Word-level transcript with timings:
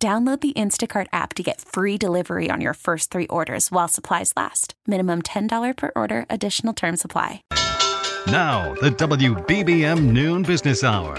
Download 0.00 0.40
the 0.40 0.52
Instacart 0.52 1.08
app 1.12 1.34
to 1.34 1.42
get 1.42 1.60
free 1.60 1.98
delivery 1.98 2.50
on 2.50 2.60
your 2.60 2.74
first 2.74 3.10
three 3.10 3.26
orders 3.26 3.72
while 3.72 3.88
supplies 3.88 4.32
last. 4.36 4.74
Minimum 4.86 5.22
$10 5.22 5.76
per 5.76 5.90
order, 5.96 6.24
additional 6.30 6.72
term 6.72 6.96
supply. 6.96 7.42
Now, 8.28 8.74
the 8.74 8.90
WBBM 8.90 10.00
Noon 10.12 10.44
Business 10.44 10.84
Hour. 10.84 11.16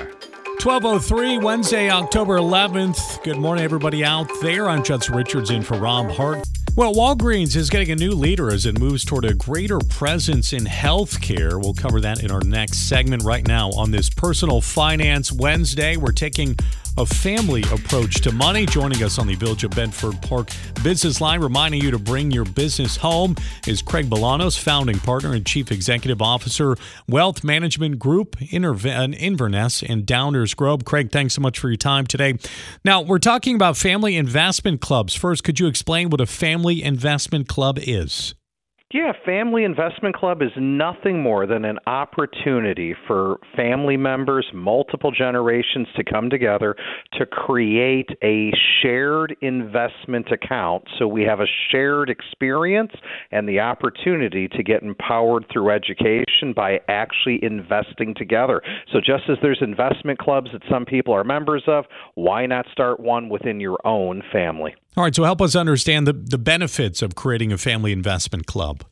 1203, 0.63 1.39
Wednesday, 1.39 1.89
October 1.89 2.37
11th. 2.37 3.21
Good 3.23 3.37
morning, 3.37 3.65
everybody 3.65 4.05
out 4.05 4.29
there. 4.41 4.69
I'm 4.69 4.81
Judson 4.81 5.13
Richards 5.13 5.49
in 5.49 5.61
for 5.61 5.77
Rob 5.77 6.09
Hart. 6.11 6.47
Well, 6.77 6.93
Walgreens 6.93 7.57
is 7.57 7.69
getting 7.69 7.91
a 7.91 7.95
new 7.95 8.11
leader 8.11 8.53
as 8.53 8.65
it 8.65 8.79
moves 8.79 9.03
toward 9.03 9.25
a 9.25 9.33
greater 9.33 9.79
presence 9.79 10.53
in 10.53 10.63
healthcare. 10.63 11.61
We'll 11.61 11.73
cover 11.73 11.99
that 11.99 12.23
in 12.23 12.31
our 12.31 12.39
next 12.41 12.87
segment 12.87 13.23
right 13.23 13.45
now 13.45 13.71
on 13.71 13.91
this 13.91 14.09
Personal 14.09 14.61
Finance 14.61 15.31
Wednesday. 15.33 15.97
We're 15.97 16.13
taking 16.13 16.55
a 16.99 17.05
family 17.05 17.63
approach 17.71 18.19
to 18.21 18.31
money. 18.33 18.65
Joining 18.65 19.01
us 19.03 19.17
on 19.19 19.27
the 19.27 19.35
Village 19.35 19.63
of 19.63 19.71
Bedford 19.71 20.21
Park 20.21 20.49
Business 20.83 21.21
Line, 21.21 21.39
reminding 21.39 21.81
you 21.81 21.91
to 21.91 21.97
bring 21.97 22.29
your 22.29 22.43
business 22.43 22.97
home, 22.97 23.35
is 23.65 23.81
Craig 23.81 24.09
Bolanos, 24.09 24.59
founding 24.59 24.99
partner 24.99 25.33
and 25.33 25.45
chief 25.45 25.71
executive 25.71 26.21
officer, 26.21 26.75
Wealth 27.07 27.41
Management 27.41 27.99
Group, 27.99 28.35
Inverness, 28.51 29.81
and 29.81 30.05
Downers 30.05 30.53
Grove. 30.53 30.83
Craig, 30.83 31.09
thanks 31.09 31.35
so 31.35 31.41
much 31.41 31.57
for 31.57 31.69
your 31.69 31.77
time 31.77 32.05
today. 32.05 32.33
Now, 32.83 33.01
we're 33.01 33.19
talking 33.19 33.55
about 33.55 33.77
family 33.77 34.17
investment 34.17 34.81
clubs. 34.81 35.15
First, 35.15 35.45
could 35.45 35.59
you 35.59 35.67
explain 35.67 36.09
what 36.09 36.19
a 36.19 36.25
family 36.25 36.83
investment 36.83 37.47
club 37.47 37.79
is? 37.81 38.35
Yeah, 38.91 39.11
Family 39.23 39.65
Investment 39.65 40.15
Club 40.15 40.41
is 40.41 40.49
nothing 40.57 41.21
more 41.21 41.45
than 41.45 41.63
an 41.63 41.77
opportunity 41.85 42.95
for 43.05 43.37
family 43.55 43.97
members, 43.97 44.47
multiple 44.51 45.11
generations 45.11 45.87
to 45.95 46.03
come 46.03 46.31
together 46.31 46.75
to 47.13 47.27
create 47.27 48.09
a 48.23 48.51
shared 48.81 49.35
investment 49.41 50.31
account 50.31 50.85
so 50.97 51.07
we 51.07 51.21
have 51.21 51.39
a 51.39 51.45
shared 51.69 52.09
experience 52.09 52.91
and 53.31 53.47
the 53.47 53.59
opportunity 53.59 54.47
to 54.47 54.63
get 54.63 54.81
empowered 54.81 55.45
through 55.53 55.69
education 55.69 56.51
by 56.55 56.79
actually 56.87 57.37
investing 57.43 58.15
together. 58.15 58.59
So, 58.91 58.97
just 58.97 59.29
as 59.29 59.37
there's 59.43 59.61
investment 59.61 60.17
clubs 60.17 60.49
that 60.51 60.63
some 60.67 60.85
people 60.85 61.13
are 61.13 61.23
members 61.23 61.61
of, 61.67 61.85
why 62.15 62.47
not 62.47 62.65
start 62.71 62.99
one 62.99 63.29
within 63.29 63.59
your 63.59 63.77
own 63.85 64.23
family? 64.31 64.73
All 64.99 65.05
right, 65.05 65.15
so 65.15 65.23
help 65.23 65.41
us 65.41 65.55
understand 65.55 66.05
the, 66.05 66.11
the 66.11 66.37
benefits 66.37 67.01
of 67.01 67.15
creating 67.15 67.53
a 67.53 67.57
family 67.57 67.93
investment 67.93 68.47
club. 68.47 68.83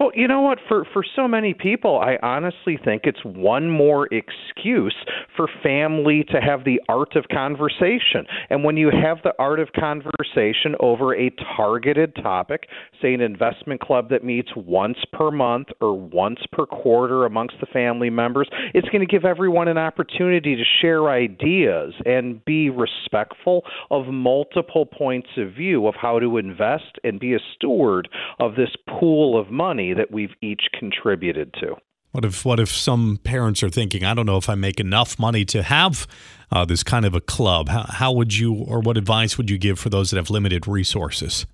Well, 0.00 0.10
you 0.12 0.26
know 0.26 0.40
what? 0.40 0.58
For 0.66 0.84
for 0.92 1.04
so 1.14 1.28
many 1.28 1.54
people, 1.54 2.00
I 2.00 2.18
honestly 2.20 2.76
think 2.84 3.02
it's 3.04 3.24
one 3.24 3.70
more 3.70 4.08
excuse 4.12 4.96
for 5.36 5.48
family 5.62 6.24
to 6.30 6.40
have 6.40 6.64
the 6.64 6.80
art 6.88 7.14
of 7.14 7.26
conversation. 7.30 8.26
And 8.50 8.64
when 8.64 8.76
you 8.76 8.90
have 8.90 9.18
the 9.22 9.34
art 9.38 9.60
of 9.60 9.68
conversation 9.72 10.74
over 10.80 11.14
a 11.14 11.30
targeted 11.56 12.16
topic, 12.16 12.66
say 13.00 13.14
an 13.14 13.20
investment 13.20 13.80
club 13.80 14.08
that 14.10 14.24
meets 14.24 14.50
once 14.56 14.98
per 15.12 15.30
month 15.30 15.68
or 15.80 15.94
once 15.96 16.40
per 16.50 16.66
quarter 16.66 17.24
amongst 17.24 17.54
the 17.60 17.66
family 17.66 18.10
members, 18.10 18.48
it's 18.74 18.88
going 18.88 19.06
to 19.06 19.12
give 19.12 19.24
everyone 19.24 19.68
an 19.68 19.78
opportunity 19.78 20.56
to 20.56 20.64
share 20.82 21.08
ideas 21.08 21.94
and 22.04 22.44
be 22.44 22.68
respectful 22.68 23.62
of 23.92 24.06
multiple 24.06 24.86
points 24.86 25.28
of 25.36 25.52
view 25.52 25.86
of 25.86 25.94
how 25.94 26.18
to 26.18 26.36
invest 26.36 26.98
and 27.04 27.20
be 27.20 27.34
a 27.34 27.40
steward 27.54 28.08
of 28.40 28.56
this 28.56 28.74
pool 28.88 29.40
of 29.40 29.52
money 29.52 29.83
money 29.84 29.94
that 29.94 30.10
we've 30.10 30.34
each 30.40 30.62
contributed 30.78 31.52
to. 31.54 31.76
What 32.12 32.24
if 32.24 32.44
what 32.44 32.60
if 32.60 32.70
some 32.70 33.18
parents 33.24 33.62
are 33.62 33.68
thinking, 33.68 34.04
I 34.04 34.14
don't 34.14 34.26
know 34.26 34.36
if 34.36 34.48
I 34.48 34.54
make 34.54 34.78
enough 34.78 35.18
money 35.18 35.44
to 35.46 35.64
have 35.64 36.06
uh, 36.52 36.64
this 36.64 36.84
kind 36.84 37.04
of 37.04 37.14
a 37.14 37.20
club? 37.20 37.68
How, 37.68 37.86
how 37.88 38.12
would 38.12 38.36
you, 38.36 38.54
or 38.54 38.80
what 38.80 38.96
advice 38.96 39.36
would 39.36 39.50
you 39.50 39.58
give 39.58 39.80
for 39.80 39.88
those 39.88 40.10
that 40.10 40.16
have 40.16 40.30
limited 40.30 40.68
resources? 40.68 41.44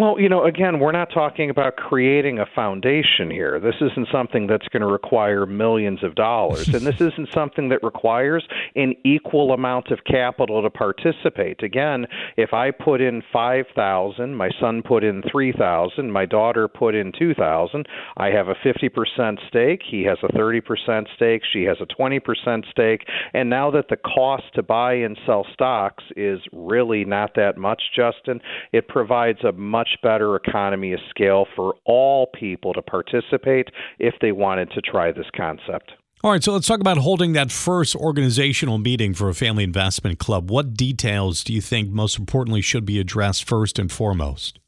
Well, 0.00 0.18
you 0.18 0.30
know, 0.30 0.44
again, 0.44 0.80
we're 0.80 0.92
not 0.92 1.10
talking 1.12 1.50
about 1.50 1.76
creating 1.76 2.38
a 2.38 2.46
foundation 2.54 3.30
here. 3.30 3.60
This 3.60 3.74
isn't 3.82 4.08
something 4.10 4.46
that's 4.46 4.66
going 4.68 4.80
to 4.80 4.90
require 4.90 5.44
millions 5.44 6.02
of 6.02 6.14
dollars. 6.14 6.68
and 6.68 6.86
this 6.86 6.98
isn't 7.02 7.28
something 7.34 7.68
that 7.68 7.82
requires 7.82 8.42
an 8.76 8.94
equal 9.04 9.52
amount 9.52 9.90
of 9.90 9.98
capital 10.10 10.62
to 10.62 10.70
participate. 10.70 11.62
Again, 11.62 12.06
if 12.38 12.54
I 12.54 12.70
put 12.70 13.02
in 13.02 13.22
5,000, 13.30 14.34
my 14.34 14.48
son 14.58 14.82
put 14.82 15.04
in 15.04 15.22
3,000, 15.30 16.10
my 16.10 16.24
daughter 16.24 16.66
put 16.66 16.94
in 16.94 17.12
2,000, 17.18 17.86
I 18.16 18.28
have 18.28 18.48
a 18.48 18.54
50% 18.54 19.36
stake, 19.48 19.82
he 19.86 20.04
has 20.04 20.16
a 20.22 20.32
30% 20.32 21.08
stake, 21.14 21.42
she 21.52 21.64
has 21.64 21.76
a 21.78 22.00
20% 22.00 22.70
stake, 22.70 23.02
and 23.34 23.50
now 23.50 23.70
that 23.72 23.90
the 23.90 23.98
cost 23.98 24.44
to 24.54 24.62
buy 24.62 24.94
and 24.94 25.18
sell 25.26 25.44
stocks 25.52 26.04
is 26.16 26.40
really 26.54 27.04
not 27.04 27.34
that 27.34 27.58
much, 27.58 27.82
Justin, 27.94 28.40
it 28.72 28.88
provides 28.88 29.44
a 29.44 29.52
much 29.52 29.89
much 29.90 30.00
better 30.02 30.36
economy 30.36 30.92
of 30.92 31.00
scale 31.08 31.46
for 31.56 31.74
all 31.84 32.28
people 32.38 32.72
to 32.72 32.82
participate 32.82 33.68
if 33.98 34.14
they 34.20 34.32
wanted 34.32 34.70
to 34.72 34.80
try 34.80 35.12
this 35.12 35.26
concept. 35.36 35.92
All 36.22 36.30
right, 36.30 36.44
so 36.44 36.52
let's 36.52 36.66
talk 36.66 36.80
about 36.80 36.98
holding 36.98 37.32
that 37.32 37.50
first 37.50 37.96
organizational 37.96 38.76
meeting 38.76 39.14
for 39.14 39.30
a 39.30 39.34
family 39.34 39.64
investment 39.64 40.18
club. 40.18 40.50
What 40.50 40.74
details 40.74 41.42
do 41.42 41.54
you 41.54 41.62
think 41.62 41.90
most 41.90 42.18
importantly 42.18 42.60
should 42.60 42.84
be 42.84 43.00
addressed 43.00 43.48
first 43.48 43.78
and 43.78 43.90
foremost? 43.90 44.59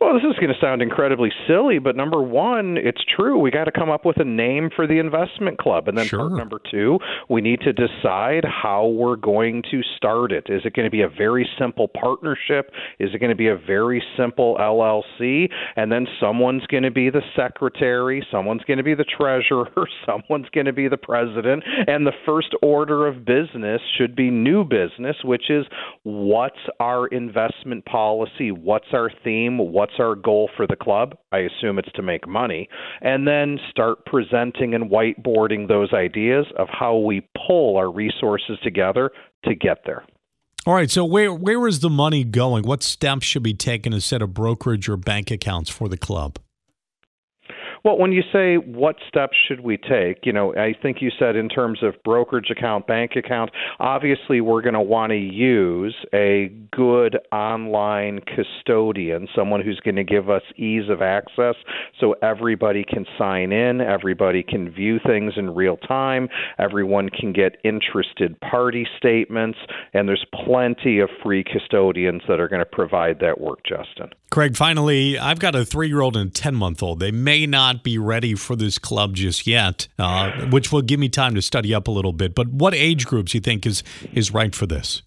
Well, 0.00 0.14
this 0.14 0.22
is 0.22 0.34
going 0.36 0.48
to 0.48 0.58
sound 0.58 0.80
incredibly 0.80 1.30
silly, 1.46 1.78
but 1.78 1.94
number 1.94 2.22
one, 2.22 2.78
it's 2.78 3.02
true. 3.04 3.38
We 3.38 3.50
got 3.50 3.64
to 3.64 3.70
come 3.70 3.90
up 3.90 4.06
with 4.06 4.18
a 4.18 4.24
name 4.24 4.70
for 4.74 4.86
the 4.86 4.98
investment 4.98 5.58
club. 5.58 5.88
And 5.88 5.98
then 5.98 6.06
sure. 6.06 6.20
part 6.20 6.32
number 6.32 6.58
two, 6.70 6.98
we 7.28 7.42
need 7.42 7.60
to 7.60 7.74
decide 7.74 8.46
how 8.46 8.86
we're 8.86 9.16
going 9.16 9.62
to 9.70 9.82
start 9.98 10.32
it. 10.32 10.46
Is 10.48 10.62
it 10.64 10.72
going 10.72 10.86
to 10.86 10.90
be 10.90 11.02
a 11.02 11.08
very 11.08 11.46
simple 11.58 11.86
partnership? 11.86 12.70
Is 12.98 13.10
it 13.12 13.18
going 13.18 13.28
to 13.28 13.36
be 13.36 13.48
a 13.48 13.58
very 13.58 14.02
simple 14.16 14.56
LLC? 14.58 15.50
And 15.76 15.92
then 15.92 16.06
someone's 16.18 16.66
going 16.68 16.84
to 16.84 16.90
be 16.90 17.10
the 17.10 17.20
secretary, 17.36 18.26
someone's 18.32 18.64
going 18.64 18.78
to 18.78 18.82
be 18.82 18.94
the 18.94 19.04
treasurer, 19.04 19.68
someone's 20.06 20.48
going 20.54 20.64
to 20.64 20.72
be 20.72 20.88
the 20.88 20.96
president. 20.96 21.62
And 21.86 22.06
the 22.06 22.12
first 22.24 22.54
order 22.62 23.06
of 23.06 23.26
business 23.26 23.82
should 23.98 24.16
be 24.16 24.30
new 24.30 24.64
business, 24.64 25.16
which 25.24 25.50
is 25.50 25.66
what's 26.04 26.56
our 26.80 27.06
investment 27.08 27.84
policy? 27.84 28.50
What's 28.50 28.94
our 28.94 29.10
theme? 29.22 29.58
What's 29.58 29.89
what's 29.90 30.00
our 30.00 30.14
goal 30.14 30.50
for 30.56 30.66
the 30.66 30.76
club? 30.76 31.16
I 31.32 31.38
assume 31.38 31.78
it's 31.78 31.92
to 31.94 32.02
make 32.02 32.28
money. 32.28 32.68
And 33.00 33.26
then 33.26 33.58
start 33.70 34.04
presenting 34.06 34.74
and 34.74 34.90
whiteboarding 34.90 35.68
those 35.68 35.92
ideas 35.92 36.46
of 36.58 36.68
how 36.70 36.96
we 36.96 37.26
pull 37.46 37.76
our 37.76 37.90
resources 37.90 38.58
together 38.62 39.10
to 39.44 39.54
get 39.54 39.78
there. 39.86 40.04
All 40.66 40.74
right, 40.74 40.90
so 40.90 41.04
where 41.04 41.32
where 41.32 41.66
is 41.66 41.80
the 41.80 41.88
money 41.88 42.22
going? 42.22 42.64
What 42.64 42.82
steps 42.82 43.24
should 43.24 43.42
be 43.42 43.54
taken 43.54 43.92
to 43.92 44.00
set 44.00 44.20
up 44.20 44.30
brokerage 44.30 44.90
or 44.90 44.98
bank 44.98 45.30
accounts 45.30 45.70
for 45.70 45.88
the 45.88 45.96
club? 45.96 46.38
Well, 47.84 47.98
when 47.98 48.12
you 48.12 48.22
say 48.32 48.56
what 48.56 48.96
steps 49.08 49.36
should 49.48 49.60
we 49.60 49.78
take, 49.78 50.24
you 50.24 50.32
know, 50.32 50.54
I 50.54 50.74
think 50.80 50.98
you 51.00 51.10
said 51.18 51.36
in 51.36 51.48
terms 51.48 51.82
of 51.82 51.94
brokerage 52.04 52.50
account, 52.50 52.86
bank 52.86 53.12
account, 53.16 53.50
obviously 53.78 54.40
we're 54.40 54.60
going 54.60 54.74
to 54.74 54.80
want 54.80 55.10
to 55.10 55.16
use 55.16 55.94
a 56.12 56.52
good 56.72 57.18
online 57.32 58.20
custodian, 58.20 59.28
someone 59.34 59.62
who's 59.62 59.80
going 59.80 59.96
to 59.96 60.04
give 60.04 60.28
us 60.28 60.42
ease 60.56 60.90
of 60.90 61.00
access 61.00 61.54
so 61.98 62.14
everybody 62.22 62.84
can 62.84 63.06
sign 63.16 63.52
in, 63.52 63.80
everybody 63.80 64.42
can 64.42 64.70
view 64.70 64.98
things 65.06 65.34
in 65.36 65.54
real 65.54 65.76
time, 65.78 66.28
everyone 66.58 67.08
can 67.08 67.32
get 67.32 67.56
interested 67.64 68.38
party 68.40 68.86
statements, 68.98 69.58
and 69.94 70.06
there's 70.08 70.26
plenty 70.44 71.00
of 71.00 71.08
free 71.22 71.44
custodians 71.44 72.22
that 72.28 72.40
are 72.40 72.48
going 72.48 72.60
to 72.60 72.66
provide 72.66 73.20
that 73.20 73.40
work, 73.40 73.60
Justin. 73.64 74.10
Craig, 74.30 74.56
finally, 74.56 75.18
I've 75.18 75.40
got 75.40 75.56
a 75.56 75.64
three 75.64 75.88
year 75.88 76.00
old 76.00 76.16
and 76.16 76.30
a 76.30 76.32
10 76.32 76.54
month 76.54 76.84
old. 76.84 77.00
They 77.00 77.10
may 77.10 77.46
not 77.46 77.69
not 77.74 77.82
be 77.84 77.98
ready 77.98 78.34
for 78.34 78.56
this 78.56 78.78
club 78.78 79.14
just 79.14 79.46
yet, 79.46 79.88
uh, 79.98 80.46
which 80.46 80.72
will 80.72 80.82
give 80.82 81.00
me 81.00 81.08
time 81.08 81.34
to 81.34 81.42
study 81.42 81.74
up 81.74 81.88
a 81.88 81.90
little 81.90 82.12
bit. 82.12 82.34
But 82.34 82.48
what 82.48 82.74
age 82.74 83.06
groups 83.06 83.34
you 83.34 83.40
think 83.40 83.66
is 83.66 83.82
is 84.12 84.32
right 84.32 84.54
for 84.54 84.66
this? 84.66 85.02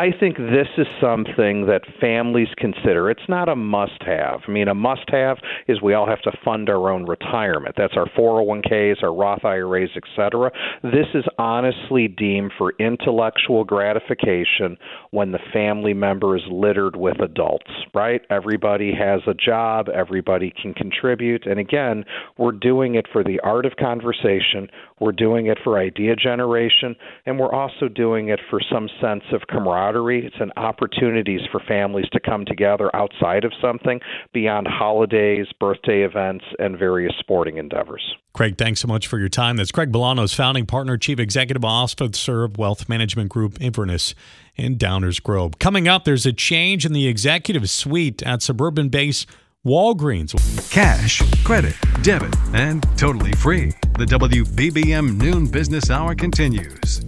I 0.00 0.12
think 0.18 0.38
this 0.38 0.68
is 0.78 0.86
something 0.98 1.66
that 1.66 1.82
families 2.00 2.48
consider. 2.56 3.10
It's 3.10 3.28
not 3.28 3.50
a 3.50 3.54
must 3.54 4.02
have. 4.06 4.40
I 4.48 4.50
mean, 4.50 4.66
a 4.66 4.74
must 4.74 5.04
have 5.10 5.36
is 5.68 5.82
we 5.82 5.92
all 5.92 6.06
have 6.06 6.22
to 6.22 6.32
fund 6.42 6.70
our 6.70 6.90
own 6.90 7.04
retirement. 7.04 7.74
That's 7.76 7.92
our 7.98 8.06
401ks, 8.18 9.02
our 9.02 9.14
Roth 9.14 9.44
IRAs, 9.44 9.90
etc. 9.94 10.52
This 10.82 11.08
is 11.12 11.24
honestly 11.36 12.08
deemed 12.08 12.52
for 12.56 12.72
intellectual 12.78 13.62
gratification 13.62 14.78
when 15.10 15.32
the 15.32 15.38
family 15.52 15.92
member 15.92 16.34
is 16.34 16.44
littered 16.50 16.96
with 16.96 17.20
adults, 17.20 17.70
right? 17.92 18.22
Everybody 18.30 18.94
has 18.98 19.20
a 19.26 19.34
job, 19.34 19.90
everybody 19.90 20.50
can 20.62 20.72
contribute. 20.72 21.44
And 21.44 21.60
again, 21.60 22.06
we're 22.38 22.52
doing 22.52 22.94
it 22.94 23.04
for 23.12 23.22
the 23.22 23.38
art 23.40 23.66
of 23.66 23.76
conversation, 23.76 24.70
we're 24.98 25.12
doing 25.12 25.48
it 25.48 25.58
for 25.62 25.78
idea 25.78 26.16
generation, 26.16 26.96
and 27.26 27.38
we're 27.38 27.52
also 27.52 27.86
doing 27.86 28.30
it 28.30 28.40
for 28.48 28.62
some 28.72 28.88
sense 28.98 29.24
of 29.32 29.42
camaraderie. 29.46 29.89
It's 29.98 30.36
an 30.40 30.52
opportunities 30.56 31.40
for 31.50 31.60
families 31.66 32.06
to 32.12 32.20
come 32.20 32.44
together 32.44 32.94
outside 32.94 33.44
of 33.44 33.52
something 33.60 34.00
beyond 34.32 34.68
holidays, 34.68 35.46
birthday 35.58 36.02
events, 36.02 36.44
and 36.58 36.78
various 36.78 37.12
sporting 37.18 37.56
endeavors. 37.56 38.02
Craig, 38.32 38.56
thanks 38.56 38.80
so 38.80 38.88
much 38.88 39.06
for 39.06 39.18
your 39.18 39.28
time. 39.28 39.56
That's 39.56 39.72
Craig 39.72 39.92
Bolanos, 39.92 40.34
founding 40.34 40.66
partner, 40.66 40.96
chief 40.96 41.18
executive 41.18 41.64
officer 41.64 42.44
of 42.44 42.56
Wealth 42.56 42.88
Management 42.88 43.30
Group 43.30 43.60
Inverness 43.60 44.14
in 44.54 44.76
Downers 44.76 45.22
Grove. 45.22 45.58
Coming 45.58 45.88
up, 45.88 46.04
there's 46.04 46.26
a 46.26 46.32
change 46.32 46.86
in 46.86 46.92
the 46.92 47.08
executive 47.08 47.68
suite 47.68 48.22
at 48.22 48.42
suburban 48.42 48.88
base 48.88 49.26
Walgreens. 49.66 50.32
Cash, 50.72 51.20
credit, 51.44 51.74
debit, 52.02 52.34
and 52.54 52.82
totally 52.96 53.32
free. 53.32 53.72
The 53.98 54.06
WBBM 54.06 55.18
Noon 55.18 55.46
Business 55.46 55.90
Hour 55.90 56.14
continues. 56.14 57.02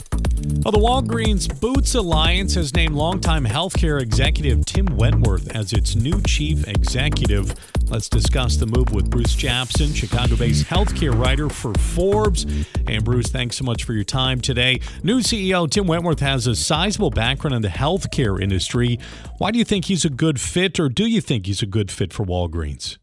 Well, 0.65 0.73
the 0.73 0.79
Walgreens 0.79 1.61
Boots 1.61 1.95
Alliance 1.95 2.55
has 2.55 2.75
named 2.75 2.95
longtime 2.95 3.45
healthcare 3.45 4.01
executive 4.01 4.65
Tim 4.65 4.87
Wentworth 4.97 5.55
as 5.55 5.73
its 5.73 5.95
new 5.95 6.21
chief 6.23 6.67
executive. 6.67 7.55
Let's 7.89 8.09
discuss 8.09 8.57
the 8.57 8.67
move 8.67 8.93
with 8.93 9.09
Bruce 9.09 9.37
Japsen, 9.37 9.95
Chicago 9.95 10.35
based 10.35 10.67
healthcare 10.67 11.17
writer 11.17 11.49
for 11.49 11.73
Forbes. 11.75 12.45
And 12.87 13.05
Bruce, 13.05 13.29
thanks 13.29 13.57
so 13.57 13.65
much 13.65 13.85
for 13.85 13.93
your 13.93 14.05
time 14.05 14.41
today. 14.41 14.81
New 15.05 15.21
CEO 15.21 15.71
Tim 15.71 15.87
Wentworth 15.87 16.21
has 16.21 16.47
a 16.49 16.57
sizable 16.57 17.11
background 17.11 17.55
in 17.55 17.63
the 17.63 17.69
healthcare 17.69 18.41
industry. 18.43 18.99
Why 19.39 19.53
do 19.53 19.59
you 19.59 19.65
think 19.65 19.85
he's 19.85 20.05
a 20.05 20.11
good 20.11 20.41
fit, 20.41 20.81
or 20.81 20.89
do 20.89 21.07
you 21.07 21.21
think 21.21 21.47
he's 21.47 21.63
a 21.63 21.67
good 21.67 21.91
fit 21.91 22.13
for 22.13 22.25
Walgreens? 22.25 22.99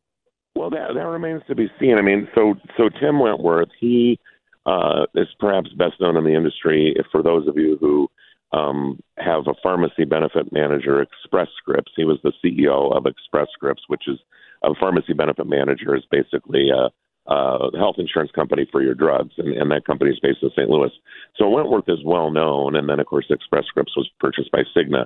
Well, 0.55 0.69
that, 0.71 0.93
that 0.93 1.05
remains 1.05 1.41
to 1.47 1.55
be 1.55 1.71
seen. 1.79 1.97
I 1.97 2.01
mean, 2.01 2.27
so 2.35 2.55
so 2.75 2.89
Tim 2.99 3.19
Wentworth, 3.19 3.69
he 3.79 4.19
uh, 4.69 5.05
is 5.15 5.27
perhaps 5.39 5.69
best 5.73 5.99
known 5.99 6.15
in 6.15 6.23
the 6.23 6.35
industry 6.35 6.95
for 7.11 7.23
those 7.23 7.47
of 7.47 7.57
you 7.57 7.77
who 7.81 8.07
um, 8.51 8.99
have 9.17 9.47
a 9.47 9.53
pharmacy 9.63 10.05
benefit 10.05 10.51
manager, 10.51 11.01
Express 11.01 11.47
Scripts. 11.57 11.91
He 11.95 12.05
was 12.05 12.19
the 12.23 12.33
CEO 12.43 12.95
of 12.95 13.05
Express 13.07 13.47
Scripts, 13.53 13.83
which 13.87 14.03
is 14.07 14.19
a 14.63 14.73
pharmacy 14.79 15.13
benefit 15.13 15.47
manager 15.47 15.95
is 15.95 16.03
basically 16.11 16.69
a, 16.69 16.89
a 17.31 17.77
health 17.77 17.95
insurance 17.97 18.31
company 18.31 18.67
for 18.71 18.83
your 18.83 18.93
drugs, 18.93 19.33
and, 19.37 19.53
and 19.53 19.71
that 19.71 19.85
company 19.85 20.11
is 20.11 20.19
based 20.19 20.43
in 20.43 20.51
St. 20.51 20.69
Louis. 20.69 20.91
So 21.37 21.49
Wentworth 21.49 21.87
is 21.87 22.03
well 22.05 22.29
known, 22.29 22.75
and 22.75 22.87
then 22.89 22.99
of 22.99 23.07
course 23.07 23.25
Express 23.29 23.65
Scripts 23.65 23.97
was 23.97 24.09
purchased 24.19 24.51
by 24.51 24.63
Cigna. 24.75 25.05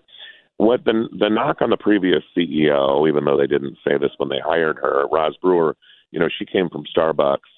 What 0.57 0.83
the 0.83 1.07
the 1.17 1.29
knock 1.29 1.61
on 1.61 1.69
the 1.69 1.77
previous 1.77 2.23
CEO, 2.37 3.07
even 3.07 3.25
though 3.25 3.37
they 3.37 3.47
didn't 3.47 3.77
say 3.85 3.97
this 3.97 4.11
when 4.17 4.29
they 4.29 4.39
hired 4.43 4.77
her, 4.77 5.07
Roz 5.11 5.35
Brewer, 5.41 5.75
you 6.11 6.19
know, 6.19 6.29
she 6.37 6.45
came 6.45 6.69
from 6.69 6.83
Starbucks 6.95 7.52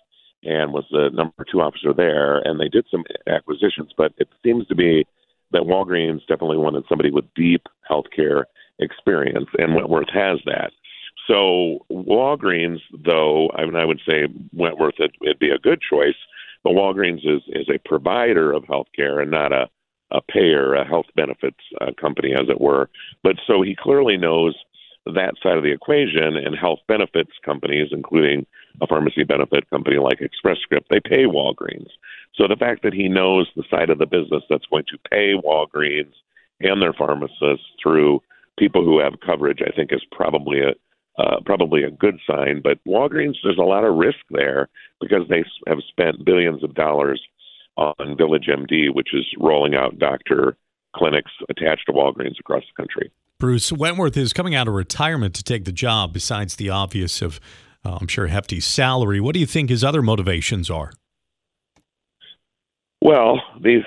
and 0.45 0.73
was 0.73 0.85
the 0.91 1.09
number 1.13 1.45
two 1.51 1.61
officer 1.61 1.93
there. 1.93 2.37
And 2.37 2.59
they 2.59 2.69
did 2.69 2.85
some 2.89 3.03
acquisitions, 3.27 3.91
but 3.97 4.13
it 4.17 4.29
seems 4.43 4.67
to 4.67 4.75
be 4.75 5.05
that 5.51 5.63
Walgreens 5.63 6.25
definitely 6.27 6.57
wanted 6.57 6.85
somebody 6.87 7.11
with 7.11 7.25
deep 7.35 7.67
healthcare 7.89 8.45
experience, 8.79 9.47
and 9.57 9.75
Wentworth 9.75 10.09
has 10.13 10.39
that. 10.45 10.71
So 11.27 11.85
Walgreens, 11.91 12.79
though, 13.05 13.49
I 13.55 13.65
mean, 13.65 13.75
I 13.75 13.85
would 13.85 14.01
say 14.07 14.27
Wentworth 14.53 14.95
would 14.99 15.15
it'd 15.21 15.39
be 15.39 15.49
a 15.49 15.57
good 15.57 15.81
choice, 15.81 16.15
but 16.63 16.73
Walgreens 16.73 17.25
is 17.25 17.41
is 17.47 17.69
a 17.69 17.79
provider 17.87 18.51
of 18.51 18.63
healthcare 18.63 19.21
and 19.21 19.31
not 19.31 19.51
a 19.51 19.69
a 20.11 20.21
payer, 20.21 20.75
a 20.75 20.85
health 20.85 21.07
benefits 21.15 21.59
uh, 21.81 21.91
company, 21.99 22.33
as 22.33 22.47
it 22.47 22.61
were. 22.61 22.89
But 23.23 23.37
so 23.47 23.63
he 23.63 23.75
clearly 23.75 24.17
knows 24.17 24.55
that 25.05 25.33
side 25.41 25.57
of 25.57 25.63
the 25.63 25.71
equation, 25.71 26.35
and 26.37 26.55
health 26.55 26.79
benefits 26.87 27.31
companies, 27.43 27.89
including 27.91 28.45
a 28.81 28.87
pharmacy 28.87 29.23
benefit 29.23 29.69
company 29.69 29.97
like 29.97 30.21
Express 30.21 30.57
Script, 30.59 30.87
they 30.89 30.99
pay 30.99 31.25
Walgreens. 31.25 31.89
So 32.35 32.47
the 32.47 32.57
fact 32.57 32.83
that 32.83 32.93
he 32.93 33.07
knows 33.07 33.49
the 33.55 33.63
side 33.69 33.89
of 33.89 33.99
the 33.99 34.05
business 34.05 34.43
that's 34.49 34.65
going 34.65 34.85
to 34.89 35.09
pay 35.09 35.33
Walgreens 35.35 36.13
and 36.59 36.81
their 36.81 36.93
pharmacists 36.93 37.65
through 37.81 38.21
people 38.57 38.83
who 38.83 38.99
have 38.99 39.19
coverage, 39.25 39.59
I 39.65 39.71
think, 39.75 39.91
is 39.91 40.03
probably 40.11 40.61
a 40.61 40.73
uh, 41.17 41.39
probably 41.45 41.83
a 41.83 41.91
good 41.91 42.19
sign. 42.27 42.61
But 42.61 42.77
Walgreens, 42.85 43.35
there's 43.41 43.57
a 43.57 43.63
lot 43.63 43.85
of 43.85 43.95
risk 43.95 44.19
there 44.31 44.67
because 44.99 45.21
they 45.29 45.45
have 45.65 45.77
spent 45.87 46.25
billions 46.25 46.61
of 46.61 46.75
dollars 46.75 47.21
on 47.77 48.17
Village 48.17 48.49
MD, 48.49 48.93
which 48.93 49.13
is 49.13 49.25
rolling 49.39 49.75
out 49.75 49.97
doctor 49.97 50.57
clinics 50.93 51.31
attached 51.49 51.85
to 51.85 51.93
Walgreens 51.93 52.39
across 52.39 52.63
the 52.63 52.83
country. 52.83 53.11
Bruce 53.37 53.71
Wentworth 53.71 54.15
is 54.15 54.33
coming 54.33 54.55
out 54.55 54.67
of 54.67 54.73
retirement 54.73 55.35
to 55.35 55.43
take 55.43 55.65
the 55.65 55.71
job, 55.71 56.13
besides 56.13 56.55
the 56.55 56.69
obvious 56.69 57.21
of, 57.21 57.39
uh, 57.85 57.97
I'm 58.01 58.07
sure, 58.07 58.27
hefty 58.27 58.59
salary. 58.59 59.19
What 59.19 59.33
do 59.33 59.39
you 59.39 59.45
think 59.45 59.69
his 59.69 59.83
other 59.83 60.01
motivations 60.01 60.69
are? 60.69 60.91
Well, 63.01 63.41
these 63.61 63.83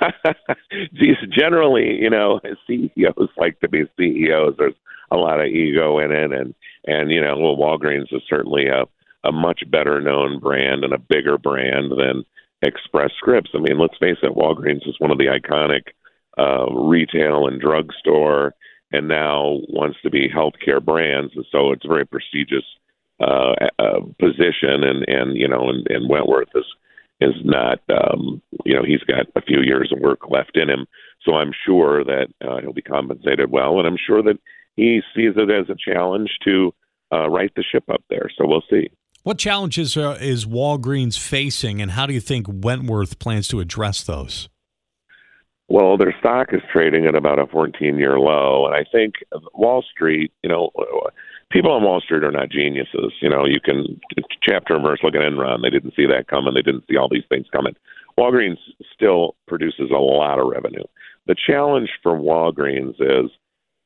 these 0.92 1.16
generally, 1.30 1.98
you 2.00 2.10
know, 2.10 2.40
CEOs 2.66 3.28
like 3.36 3.58
to 3.60 3.68
be 3.68 3.84
CEOs. 3.98 4.54
There's 4.58 4.74
a 5.10 5.16
lot 5.16 5.40
of 5.40 5.46
ego 5.46 5.98
in 5.98 6.12
it, 6.12 6.32
and 6.32 6.54
and 6.86 7.10
you 7.10 7.20
know, 7.20 7.38
well, 7.38 7.56
Walgreens 7.56 8.12
is 8.12 8.22
certainly 8.28 8.66
a 8.66 8.84
a 9.24 9.32
much 9.32 9.62
better 9.70 10.00
known 10.00 10.38
brand 10.38 10.84
and 10.84 10.92
a 10.92 10.98
bigger 10.98 11.38
brand 11.38 11.92
than 11.92 12.24
Express 12.62 13.10
Scripts. 13.16 13.50
I 13.54 13.58
mean, 13.58 13.78
let's 13.78 13.96
face 13.98 14.18
it, 14.22 14.36
Walgreens 14.36 14.88
is 14.88 14.96
one 14.98 15.10
of 15.10 15.18
the 15.18 15.26
iconic 15.26 15.88
uh, 16.38 16.72
retail 16.72 17.46
and 17.46 17.60
drugstore 17.60 18.54
and 18.92 19.08
now 19.08 19.60
wants 19.68 19.98
to 20.02 20.10
be 20.10 20.28
healthcare 20.28 20.84
brands. 20.84 21.32
And 21.36 21.44
so 21.52 21.72
it's 21.72 21.84
a 21.84 21.88
very 21.88 22.06
prestigious 22.06 22.64
uh, 23.20 23.54
uh, 23.78 24.00
position. 24.18 24.84
And, 24.84 25.04
and, 25.08 25.36
you 25.36 25.48
know, 25.48 25.68
and, 25.68 25.86
and 25.90 26.08
Wentworth 26.08 26.48
is, 26.54 26.64
is 27.20 27.34
not, 27.44 27.80
um, 27.90 28.40
you 28.64 28.74
know, 28.74 28.82
he's 28.82 29.02
got 29.04 29.26
a 29.36 29.42
few 29.42 29.60
years 29.62 29.92
of 29.92 30.00
work 30.00 30.30
left 30.30 30.56
in 30.56 30.70
him. 30.70 30.86
So 31.22 31.34
I'm 31.34 31.52
sure 31.66 32.02
that 32.04 32.28
uh, 32.42 32.60
he'll 32.60 32.72
be 32.72 32.82
compensated 32.82 33.50
well. 33.50 33.78
And 33.78 33.86
I'm 33.86 33.98
sure 34.06 34.22
that 34.22 34.38
he 34.76 35.02
sees 35.14 35.34
it 35.36 35.50
as 35.50 35.68
a 35.68 35.76
challenge 35.76 36.30
to 36.44 36.72
uh, 37.12 37.28
right 37.28 37.52
the 37.56 37.64
ship 37.70 37.84
up 37.92 38.02
there. 38.08 38.30
So 38.36 38.46
we'll 38.46 38.64
see. 38.70 38.90
What 39.22 39.36
challenges 39.36 39.98
uh, 39.98 40.16
is 40.18 40.46
Walgreens 40.46 41.18
facing, 41.18 41.82
and 41.82 41.90
how 41.90 42.06
do 42.06 42.14
you 42.14 42.20
think 42.20 42.46
Wentworth 42.48 43.18
plans 43.18 43.48
to 43.48 43.60
address 43.60 44.02
those? 44.02 44.48
Well, 45.68 45.98
their 45.98 46.14
stock 46.18 46.48
is 46.52 46.62
trading 46.72 47.04
at 47.06 47.14
about 47.14 47.38
a 47.38 47.46
14 47.46 47.96
year 47.96 48.18
low. 48.18 48.66
And 48.66 48.74
I 48.74 48.84
think 48.90 49.14
Wall 49.54 49.82
Street, 49.82 50.32
you 50.42 50.48
know, 50.48 50.70
people 51.50 51.72
on 51.72 51.82
Wall 51.82 52.00
Street 52.00 52.24
are 52.24 52.30
not 52.30 52.50
geniuses. 52.50 53.12
You 53.20 53.28
know, 53.28 53.44
you 53.44 53.60
can 53.60 54.00
chapter 54.42 54.74
and 54.74 54.84
verse 54.84 55.00
look 55.02 55.14
at 55.14 55.20
Enron. 55.20 55.62
They 55.62 55.70
didn't 55.70 55.94
see 55.94 56.06
that 56.06 56.28
coming. 56.28 56.54
They 56.54 56.62
didn't 56.62 56.84
see 56.88 56.96
all 56.96 57.08
these 57.10 57.24
things 57.28 57.46
coming. 57.52 57.74
Walgreens 58.18 58.58
still 58.94 59.36
produces 59.48 59.90
a 59.90 59.98
lot 59.98 60.38
of 60.38 60.48
revenue. 60.48 60.84
The 61.26 61.36
challenge 61.46 61.90
for 62.02 62.12
Walgreens 62.12 62.94
is 63.00 63.30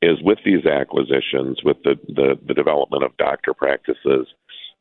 is 0.02 0.22
with 0.22 0.38
these 0.44 0.66
acquisitions, 0.66 1.60
with 1.64 1.78
the, 1.82 1.94
the, 2.08 2.38
the 2.46 2.52
development 2.52 3.02
of 3.02 3.16
doctor 3.16 3.54
practices, 3.54 4.26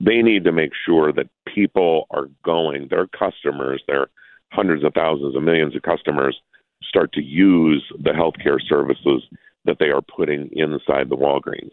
they 0.01 0.21
need 0.21 0.43
to 0.43 0.51
make 0.51 0.71
sure 0.85 1.13
that 1.13 1.29
people 1.53 2.07
are 2.11 2.27
going, 2.43 2.87
their 2.89 3.07
customers, 3.07 3.81
their 3.87 4.07
hundreds 4.51 4.83
of 4.83 4.93
thousands 4.93 5.35
of 5.35 5.43
millions 5.43 5.75
of 5.77 5.81
customers 5.81 6.37
start 6.83 7.13
to 7.13 7.21
use 7.21 7.83
the 8.03 8.09
healthcare 8.09 8.59
services 8.67 9.23
that 9.63 9.77
they 9.79 9.89
are 9.91 10.01
putting 10.01 10.49
inside 10.51 11.07
the 11.09 11.15
Walgreens. 11.15 11.71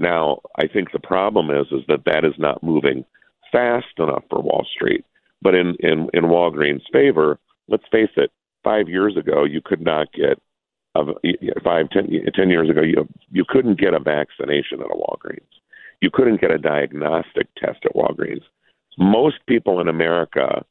Now, 0.00 0.40
I 0.56 0.66
think 0.66 0.90
the 0.90 0.98
problem 0.98 1.50
is 1.50 1.66
is 1.70 1.82
that 1.88 2.06
that 2.06 2.24
is 2.24 2.34
not 2.38 2.62
moving 2.62 3.04
fast 3.52 3.98
enough 3.98 4.24
for 4.30 4.40
Wall 4.40 4.66
Street. 4.74 5.04
But 5.42 5.54
in 5.54 5.76
in 5.80 6.08
in 6.12 6.24
Walgreens' 6.24 6.82
favor, 6.92 7.38
let's 7.68 7.84
face 7.92 8.10
it, 8.16 8.32
five 8.64 8.88
years 8.88 9.16
ago 9.16 9.44
you 9.44 9.60
could 9.62 9.82
not 9.82 10.12
get 10.12 10.40
a, 10.94 11.04
five 11.62 11.90
ten 11.90 12.08
ten 12.34 12.50
years 12.50 12.68
ago 12.68 12.82
you 12.82 13.06
you 13.30 13.44
couldn't 13.46 13.78
get 13.78 13.94
a 13.94 14.00
vaccination 14.00 14.80
at 14.80 14.90
a 14.90 14.94
Walgreens. 14.94 15.60
You 16.00 16.10
couldn't 16.10 16.40
get 16.40 16.50
a 16.50 16.58
diagnostic 16.58 17.48
test 17.56 17.84
at 17.84 17.94
Walgreens. 17.94 18.44
Most 18.98 19.36
people 19.46 19.80
in 19.80 19.88
America 19.88 20.64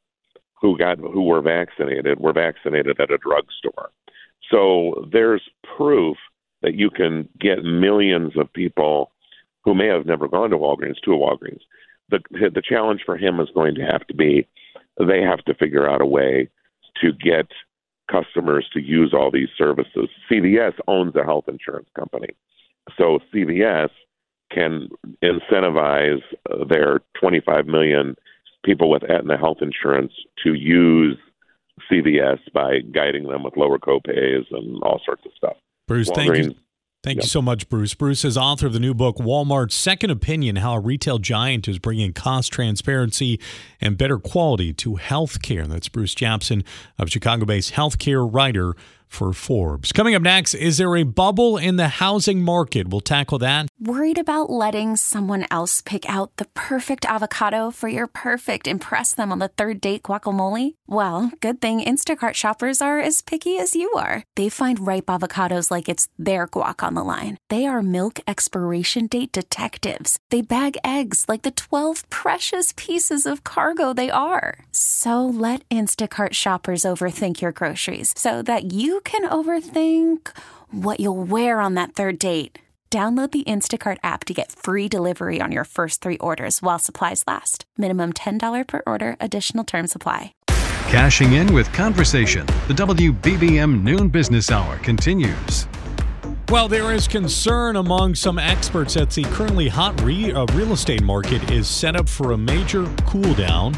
who 0.59 0.77
got 0.77 0.97
who 0.99 1.23
were 1.23 1.41
vaccinated 1.41 2.19
were 2.19 2.33
vaccinated 2.33 2.99
at 2.99 3.11
a 3.11 3.17
drugstore. 3.17 3.91
So 4.51 5.07
there's 5.11 5.43
proof 5.77 6.17
that 6.61 6.75
you 6.75 6.89
can 6.89 7.29
get 7.39 7.63
millions 7.63 8.33
of 8.35 8.51
people 8.53 9.11
who 9.69 9.75
may 9.75 9.85
have 9.85 10.07
never 10.07 10.27
gone 10.27 10.49
to 10.49 10.57
Walgreens 10.57 10.99
to 11.03 11.13
a 11.13 11.15
Walgreens. 11.15 11.61
The 12.09 12.19
the 12.31 12.63
challenge 12.67 13.01
for 13.05 13.15
him 13.15 13.39
is 13.39 13.49
going 13.53 13.75
to 13.75 13.83
have 13.83 14.05
to 14.07 14.15
be 14.15 14.47
they 14.97 15.21
have 15.21 15.45
to 15.45 15.53
figure 15.53 15.87
out 15.87 16.01
a 16.01 16.07
way 16.07 16.49
to 17.03 17.13
get 17.13 17.45
customers 18.11 18.67
to 18.73 18.81
use 18.81 19.13
all 19.13 19.29
these 19.29 19.49
services. 19.55 20.09
CVS 20.29 20.73
owns 20.87 21.15
a 21.15 21.23
health 21.23 21.45
insurance 21.47 21.87
company. 21.95 22.29
So 22.97 23.19
CVS 23.31 23.91
can 24.51 24.89
incentivize 25.23 26.23
uh, 26.49 26.65
their 26.67 27.01
25 27.19 27.67
million 27.67 28.15
people 28.65 28.89
with 28.89 29.03
Aetna 29.03 29.37
health 29.37 29.57
insurance 29.61 30.13
to 30.43 30.55
use 30.55 31.15
CVS 31.91 32.39
by 32.51 32.79
guiding 32.91 33.27
them 33.27 33.43
with 33.43 33.55
lower 33.55 33.77
copays 33.77 34.45
and 34.49 34.81
all 34.81 34.99
sorts 35.05 35.21
of 35.27 35.31
stuff. 35.37 35.57
Bruce, 35.87 36.09
Walgreens, 36.09 36.15
thank 36.15 36.45
you. 36.45 36.55
Thank 37.01 37.17
yep. 37.17 37.23
you 37.23 37.29
so 37.29 37.41
much, 37.41 37.69
Bruce. 37.69 37.93
Bruce 37.93 38.25
is 38.25 38.37
author 38.37 38.67
of 38.67 38.73
the 38.73 38.79
new 38.79 38.93
book, 38.93 39.17
Walmart's 39.17 39.73
Second 39.73 40.09
Opinion 40.09 40.57
How 40.57 40.73
a 40.73 40.79
Retail 40.81 41.17
Giant 41.17 41.69
is 41.69 41.79
Bringing 41.79 42.11
Cost 42.11 42.51
Transparency 42.51 43.39
and 43.79 43.97
Better 43.97 44.19
Quality 44.19 44.73
to 44.73 44.95
Healthcare. 44.97 45.65
That's 45.65 45.87
Bruce 45.87 46.13
Japsen 46.13 46.65
of 46.97 47.09
Chicago 47.09 47.45
based 47.45 47.71
healthcare 47.71 48.27
writer 48.29 48.73
for 49.09 49.33
Forbes. 49.33 49.91
Coming 49.91 50.15
up 50.15 50.21
next, 50.21 50.53
is 50.53 50.77
there 50.77 50.95
a 50.95 51.03
bubble 51.03 51.57
in 51.57 51.75
the 51.75 51.87
housing 51.87 52.41
market? 52.41 52.89
We'll 52.89 53.01
tackle 53.01 53.39
that. 53.39 53.67
Worried 53.79 54.19
about 54.19 54.49
letting 54.49 54.95
someone 54.97 55.45
else 55.49 55.81
pick 55.81 56.07
out 56.09 56.35
the 56.35 56.45
perfect 56.53 57.05
avocado 57.05 57.71
for 57.71 57.87
your 57.87 58.07
perfect 58.07 58.67
impress 58.67 59.15
them 59.15 59.31
on 59.31 59.39
the 59.39 59.47
third 59.47 59.79
date 59.81 60.03
guacamole? 60.03 60.75
Well, 60.85 61.31
good 61.39 61.61
thing 61.61 61.81
Instacart 61.81 62.33
shoppers 62.33 62.81
are 62.81 62.99
as 62.99 63.21
picky 63.21 63.57
as 63.57 63.73
you 63.73 63.89
are. 63.93 64.23
They 64.35 64.49
find 64.49 64.85
ripe 64.85 65.05
avocados 65.05 65.71
like 65.71 65.87
it's 65.87 66.09
their 66.19 66.47
guac 66.49 66.83
on 66.83 66.93
the 66.93 67.03
line. 67.03 67.37
They 67.49 67.65
are 67.65 67.81
milk 67.81 68.19
expiration 68.27 69.07
date 69.07 69.31
detectives. 69.31 70.19
They 70.29 70.41
bag 70.41 70.77
eggs 70.83 71.25
like 71.29 71.43
the 71.43 71.51
12 71.51 72.09
precious 72.09 72.73
pieces 72.75 73.25
of 73.25 73.45
cargo 73.45 73.93
they 73.93 74.11
are. 74.11 74.59
So 74.73 75.25
let 75.25 75.67
Instacart 75.69 76.33
shoppers 76.33 76.83
overthink 76.83 77.39
your 77.39 77.53
groceries 77.53 78.13
so 78.17 78.41
that 78.41 78.73
you 78.73 78.98
can 79.01 79.21
overthink 79.29 80.27
what 80.71 80.99
you'll 80.99 81.23
wear 81.23 81.61
on 81.61 81.75
that 81.75 81.93
third 81.93 82.19
date. 82.19 82.59
Download 82.91 83.31
the 83.31 83.43
Instacart 83.43 83.97
app 84.01 84.25
to 84.25 84.33
get 84.33 84.51
free 84.51 84.89
delivery 84.89 85.39
on 85.39 85.51
your 85.51 85.63
first 85.63 86.01
three 86.01 86.17
orders 86.17 86.63
while 86.63 86.79
supplies 86.79 87.23
last. 87.27 87.65
Minimum 87.77 88.13
$10 88.13 88.67
per 88.67 88.81
order, 88.87 89.15
additional 89.19 89.63
term 89.63 89.85
supply. 89.85 90.33
Cashing 90.47 91.33
in 91.33 91.53
with 91.53 91.71
conversation. 91.71 92.47
The 92.67 92.73
WBBM 92.73 93.83
Noon 93.83 94.09
Business 94.09 94.49
Hour 94.49 94.79
continues. 94.79 95.67
Well, 96.49 96.67
there 96.67 96.91
is 96.91 97.07
concern 97.07 97.75
among 97.75 98.15
some 98.15 98.39
experts 98.39 98.95
that 98.95 99.11
the 99.11 99.21
currently 99.25 99.67
hot 99.67 100.01
re- 100.01 100.31
uh, 100.31 100.47
real 100.53 100.73
estate 100.73 101.03
market 101.03 101.51
is 101.51 101.67
set 101.67 101.95
up 101.95 102.09
for 102.09 102.31
a 102.31 102.37
major 102.39 102.87
cool 103.05 103.35
down 103.35 103.75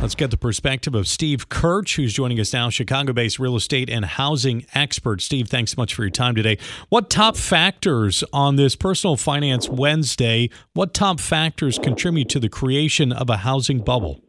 Let's 0.00 0.14
get 0.14 0.30
the 0.30 0.36
perspective 0.36 0.94
of 0.94 1.08
Steve 1.08 1.48
Kerch, 1.48 1.96
who's 1.96 2.12
joining 2.12 2.38
us 2.38 2.52
now, 2.52 2.68
Chicago 2.68 3.12
based 3.12 3.38
real 3.38 3.56
estate 3.56 3.88
and 3.88 4.04
housing 4.04 4.66
expert. 4.74 5.22
Steve, 5.22 5.48
thanks 5.48 5.72
so 5.72 5.80
much 5.80 5.94
for 5.94 6.02
your 6.02 6.10
time 6.10 6.34
today. 6.34 6.58
What 6.90 7.08
top 7.08 7.36
factors 7.36 8.22
on 8.32 8.56
this 8.56 8.76
Personal 8.76 9.16
Finance 9.16 9.68
Wednesday, 9.68 10.50
what 10.74 10.92
top 10.92 11.20
factors 11.20 11.78
contribute 11.78 12.28
to 12.28 12.38
the 12.38 12.48
creation 12.48 13.12
of 13.12 13.30
a 13.30 13.38
housing 13.38 13.78
bubble? 13.78 14.20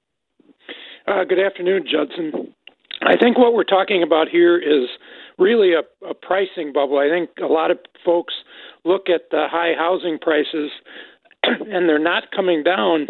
Uh, 1.07 1.23
good 1.25 1.39
afternoon, 1.39 1.83
Judson. 1.83 2.53
I 3.01 3.17
think 3.17 3.37
what 3.37 3.53
we're 3.53 3.63
talking 3.63 4.01
about 4.01 4.29
here 4.29 4.57
is 4.57 4.87
really 5.37 5.73
a, 5.73 5.81
a 6.07 6.13
pricing 6.13 6.71
bubble. 6.73 6.97
I 6.97 7.09
think 7.09 7.29
a 7.43 7.51
lot 7.51 7.69
of 7.69 7.79
folks 8.03 8.33
look 8.85 9.09
at 9.13 9.29
the 9.29 9.47
high 9.51 9.73
housing 9.77 10.17
prices 10.19 10.71
and 11.43 11.89
they're 11.89 11.99
not 11.99 12.31
coming 12.35 12.63
down 12.63 13.07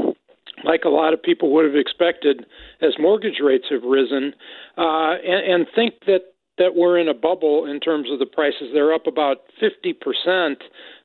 like 0.64 0.84
a 0.86 0.90
lot 0.90 1.14
of 1.14 1.22
people 1.22 1.52
would 1.54 1.66
have 1.66 1.76
expected 1.76 2.46
as 2.82 2.94
mortgage 3.00 3.40
rates 3.44 3.66
have 3.70 3.84
risen, 3.84 4.34
uh, 4.78 5.16
and, 5.24 5.54
and 5.54 5.68
think 5.76 5.94
that 6.08 6.22
that 6.58 6.74
we're 6.74 6.98
in 6.98 7.10
a 7.10 7.14
bubble 7.14 7.66
in 7.66 7.82
terms 7.82 8.10
of 8.10 8.18
the 8.18 8.26
prices. 8.26 8.70
They're 8.74 8.94
up 8.94 9.08
about 9.08 9.40
50% 9.62 10.56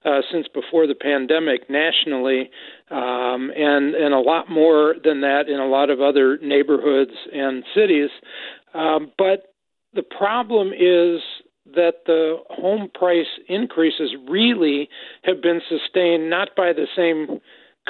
uh, 0.04 0.20
since 0.30 0.46
before 0.54 0.86
the 0.86 0.94
pandemic 0.94 1.68
nationally, 1.68 2.50
um, 2.90 3.50
and 3.56 3.94
and 3.94 4.14
a 4.14 4.20
lot 4.20 4.48
more 4.48 4.94
than 5.02 5.22
that 5.22 5.48
in 5.48 5.58
a 5.58 5.66
lot 5.66 5.90
of 5.90 6.00
other 6.00 6.38
neighborhoods 6.38 7.12
and 7.32 7.64
cities. 7.74 8.10
Um, 8.74 9.10
but 9.18 9.52
the 9.92 10.04
problem 10.04 10.68
is 10.68 11.20
that 11.74 12.04
the 12.06 12.36
home 12.48 12.88
price 12.92 13.26
increases 13.48 14.14
really 14.28 14.88
have 15.24 15.42
been 15.42 15.60
sustained 15.68 16.30
not 16.30 16.50
by 16.56 16.72
the 16.72 16.86
same 16.96 17.40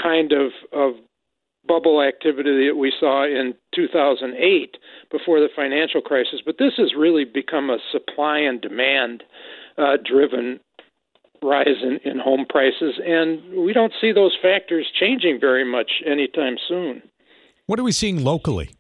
kind 0.00 0.32
of, 0.32 0.52
of 0.72 0.94
bubble 1.70 2.02
activity 2.02 2.66
that 2.66 2.76
we 2.76 2.92
saw 2.98 3.24
in 3.24 3.54
2008 3.74 4.76
before 5.12 5.38
the 5.38 5.48
financial 5.54 6.00
crisis. 6.00 6.40
But 6.44 6.56
this 6.58 6.72
has 6.78 6.94
really 6.98 7.24
become 7.24 7.70
a 7.70 7.78
supply 7.92 8.38
and 8.38 8.60
demand 8.60 9.22
uh, 9.78 9.96
driven 10.04 10.58
rise 11.42 11.80
in, 11.82 12.00
in 12.04 12.18
home 12.18 12.44
prices, 12.48 13.00
and 13.06 13.64
we 13.64 13.72
don't 13.72 13.92
see 14.00 14.12
those 14.12 14.36
factors 14.42 14.86
changing 14.98 15.38
very 15.40 15.64
much 15.64 15.90
anytime 16.04 16.56
soon. 16.68 17.02
What 17.66 17.78
are 17.78 17.84
we 17.84 17.92
seeing 17.92 18.22
locally? 18.24 18.70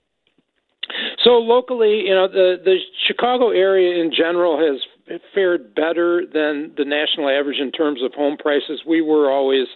So 1.24 1.30
locally, 1.38 2.02
you 2.06 2.14
know, 2.14 2.26
the 2.26 2.56
the 2.62 2.78
Chicago 3.06 3.50
area 3.50 4.02
in 4.02 4.10
general 4.10 4.58
has 4.58 5.20
fared 5.34 5.74
better 5.74 6.24
than 6.26 6.72
the 6.76 6.84
national 6.84 7.28
average 7.28 7.58
in 7.60 7.70
terms 7.70 8.02
of 8.02 8.12
home 8.14 8.36
prices. 8.36 8.82
We 8.86 9.00
were 9.00 9.30
always 9.30 9.68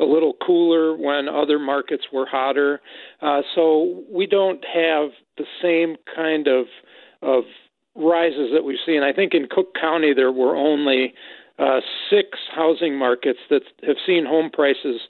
a 0.00 0.04
little 0.04 0.34
cooler 0.44 0.96
when 0.96 1.28
other 1.28 1.58
markets 1.58 2.04
were 2.12 2.26
hotter. 2.26 2.80
Uh, 3.20 3.42
so 3.54 4.02
we 4.10 4.26
don't 4.26 4.64
have 4.64 5.10
the 5.36 5.44
same 5.62 5.96
kind 6.14 6.48
of 6.48 6.66
of 7.22 7.44
rises 7.94 8.50
that 8.54 8.64
we've 8.64 8.78
seen. 8.86 9.02
I 9.02 9.12
think 9.12 9.34
in 9.34 9.46
Cook 9.50 9.74
County 9.78 10.14
there 10.14 10.32
were 10.32 10.56
only 10.56 11.12
uh, 11.58 11.80
six 12.08 12.38
housing 12.54 12.96
markets 12.98 13.40
that 13.50 13.62
have 13.86 13.96
seen 14.06 14.24
home 14.24 14.50
prices 14.50 15.00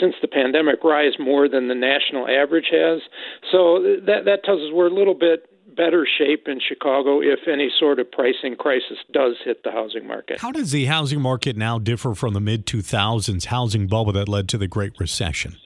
since 0.00 0.14
the 0.20 0.28
pandemic 0.28 0.82
rise 0.82 1.12
more 1.20 1.48
than 1.48 1.68
the 1.68 1.74
national 1.74 2.26
average 2.26 2.68
has. 2.72 3.00
So 3.52 3.78
that 4.06 4.24
that 4.24 4.44
tells 4.44 4.60
us 4.60 4.70
we're 4.72 4.88
a 4.88 4.94
little 4.94 5.14
bit 5.14 5.47
better 5.78 6.06
shape 6.18 6.48
in 6.48 6.58
Chicago 6.60 7.20
if 7.20 7.46
any 7.50 7.70
sort 7.78 8.00
of 8.00 8.10
pricing 8.10 8.56
crisis 8.58 8.98
does 9.12 9.36
hit 9.44 9.62
the 9.62 9.70
housing 9.70 10.06
market. 10.06 10.40
How 10.40 10.50
does 10.50 10.72
the 10.72 10.86
housing 10.86 11.20
market 11.20 11.56
now 11.56 11.78
differ 11.78 12.14
from 12.14 12.34
the 12.34 12.40
mid 12.40 12.66
2000s 12.66 13.46
housing 13.46 13.86
bubble 13.86 14.12
that 14.12 14.28
led 14.28 14.48
to 14.50 14.58
the 14.58 14.66
Great 14.66 14.98
Recession? 14.98 15.56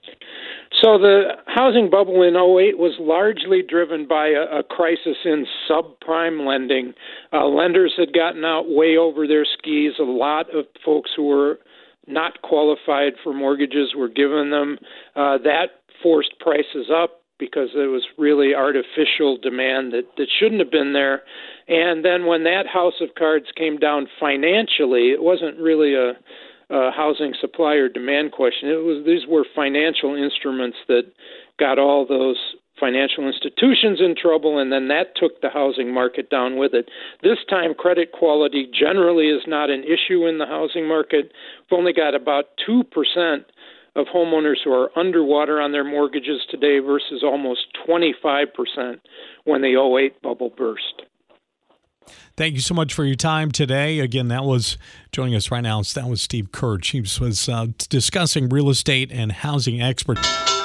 So 0.83 0.99
the 0.99 1.37
housing 1.47 1.91
bubble 1.91 2.23
in 2.23 2.35
08 2.35 2.77
was 2.77 2.95
largely 3.01 3.63
driven 3.67 4.07
by 4.07 4.29
a, 4.29 4.59
a 4.59 4.63
crisis 4.63 5.17
in 5.25 5.47
subprime 5.71 6.47
lending. 6.47 6.93
Uh, 7.33 7.47
lenders 7.47 7.95
had 7.97 8.13
gotten 8.13 8.45
out 8.45 8.65
way 8.69 8.97
over 8.97 9.27
their 9.27 9.47
skis. 9.47 9.93
A 9.99 10.03
lot 10.03 10.55
of 10.55 10.67
folks 10.85 11.11
who 11.17 11.29
were 11.29 11.61
not 12.07 12.43
qualified 12.43 13.13
for 13.23 13.33
mortgages 13.33 13.95
were 13.97 14.09
given 14.09 14.51
them. 14.51 14.79
Uh, 15.15 15.39
that 15.39 15.67
forced 16.03 16.35
prices 16.41 16.91
up 16.93 17.22
because 17.43 17.71
it 17.75 17.91
was 17.91 18.07
really 18.17 18.55
artificial 18.55 19.37
demand 19.37 19.93
that, 19.93 20.07
that 20.17 20.29
shouldn't 20.39 20.61
have 20.61 20.71
been 20.71 20.93
there. 20.93 21.23
And 21.67 22.05
then 22.05 22.27
when 22.27 22.45
that 22.45 22.69
house 22.73 23.01
of 23.01 23.17
cards 23.19 23.47
came 23.57 23.79
down 23.79 24.07
financially, 24.21 25.11
it 25.11 25.21
wasn't 25.21 25.59
really 25.59 25.95
a, 25.95 26.11
a 26.71 26.93
housing 26.93 27.35
supply 27.41 27.75
or 27.75 27.89
demand 27.89 28.31
question. 28.31 28.69
It 28.69 28.87
was 28.87 29.05
these 29.05 29.27
were 29.29 29.45
financial 29.57 30.15
instruments 30.15 30.79
that 30.87 31.11
got 31.59 31.81
all 31.81 32.07
those 32.07 32.39
financial 32.79 33.27
institutions 33.27 34.01
in 34.01 34.15
trouble, 34.15 34.59
and 34.59 34.73
then 34.73 34.87
that 34.89 35.17
took 35.17 35.41
the 35.41 35.51
housing 35.51 35.93
market 35.93 36.31
down 36.31 36.57
with 36.57 36.75
it. 36.75 36.89
This 37.23 37.39
time, 37.51 37.75
credit 37.75 38.13
quality 38.13 38.69
generally 38.73 39.29
is 39.29 39.43
not 39.47 39.69
an 39.69 39.83
issue 39.83 40.27
in 40.27 40.39
the 40.39 40.47
housing 40.47 40.87
market. 40.87 41.33
We've 41.71 41.79
only 41.79 41.93
got 41.93 42.15
about 42.15 42.47
2% 42.69 42.85
of 43.95 44.07
homeowners 44.07 44.57
who 44.65 44.73
are 44.73 44.91
underwater 44.99 45.61
on 45.61 45.73
their 45.73 45.85
mortgages 45.85 46.41
today 46.51 46.79
versus 46.79 47.23
almost 47.23 47.61
25% 47.89 49.01
when 49.45 49.61
the 49.61 49.77
08 49.77 50.21
bubble 50.23 50.51
burst. 50.57 51.03
Thank 52.37 52.55
you 52.55 52.61
so 52.61 52.75
much 52.75 52.95
for 52.95 53.05
your 53.05 53.15
time 53.15 53.53
today. 53.53 54.01
Again, 54.01 54.29
that 54.29 54.45
was 54.45 54.79
joining 55.13 55.35
us 55.35 55.51
right 55.51 55.61
now. 55.61 55.83
That 55.83 56.09
was 56.09 56.23
Steve 56.23 56.51
Kerch. 56.51 56.91
He 56.91 57.01
was 57.01 57.49
uh, 57.49 57.67
discussing 57.89 58.49
real 58.49 58.71
estate 58.71 59.13
and 59.13 59.31
housing 59.31 59.81
experts. 59.81 60.23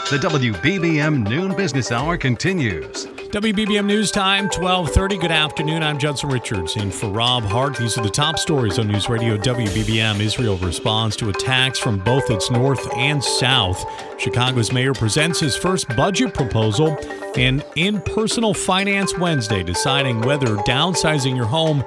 The 0.09 0.17
WBBM 0.17 1.27
Noon 1.27 1.55
Business 1.55 1.91
Hour 1.91 2.17
continues. 2.17 3.07
WBBM 3.31 3.85
News 3.85 4.09
Time, 4.09 4.45
1230. 4.45 5.17
Good 5.17 5.31
afternoon. 5.31 5.83
I'm 5.83 5.97
Judson 5.97 6.29
Richards. 6.29 6.77
And 6.77 6.93
for 6.93 7.09
Rob 7.09 7.43
Hart, 7.43 7.75
these 7.75 7.97
are 7.97 8.01
the 8.01 8.09
top 8.09 8.39
stories 8.39 8.79
on 8.79 8.87
News 8.87 9.09
Radio 9.09 9.35
WBBM. 9.35 10.21
Israel 10.21 10.55
responds 10.57 11.17
to 11.17 11.27
attacks 11.27 11.77
from 11.77 11.99
both 11.99 12.31
its 12.31 12.49
north 12.49 12.87
and 12.95 13.21
south. 13.21 13.85
Chicago's 14.17 14.71
mayor 14.71 14.93
presents 14.93 15.41
his 15.41 15.57
first 15.57 15.89
budget 15.97 16.33
proposal. 16.33 16.97
And 17.35 17.65
in 17.75 17.99
Personal 18.01 18.53
Finance 18.53 19.17
Wednesday, 19.17 19.61
deciding 19.61 20.21
whether 20.21 20.55
downsizing 20.57 21.35
your 21.35 21.47
home 21.47 21.83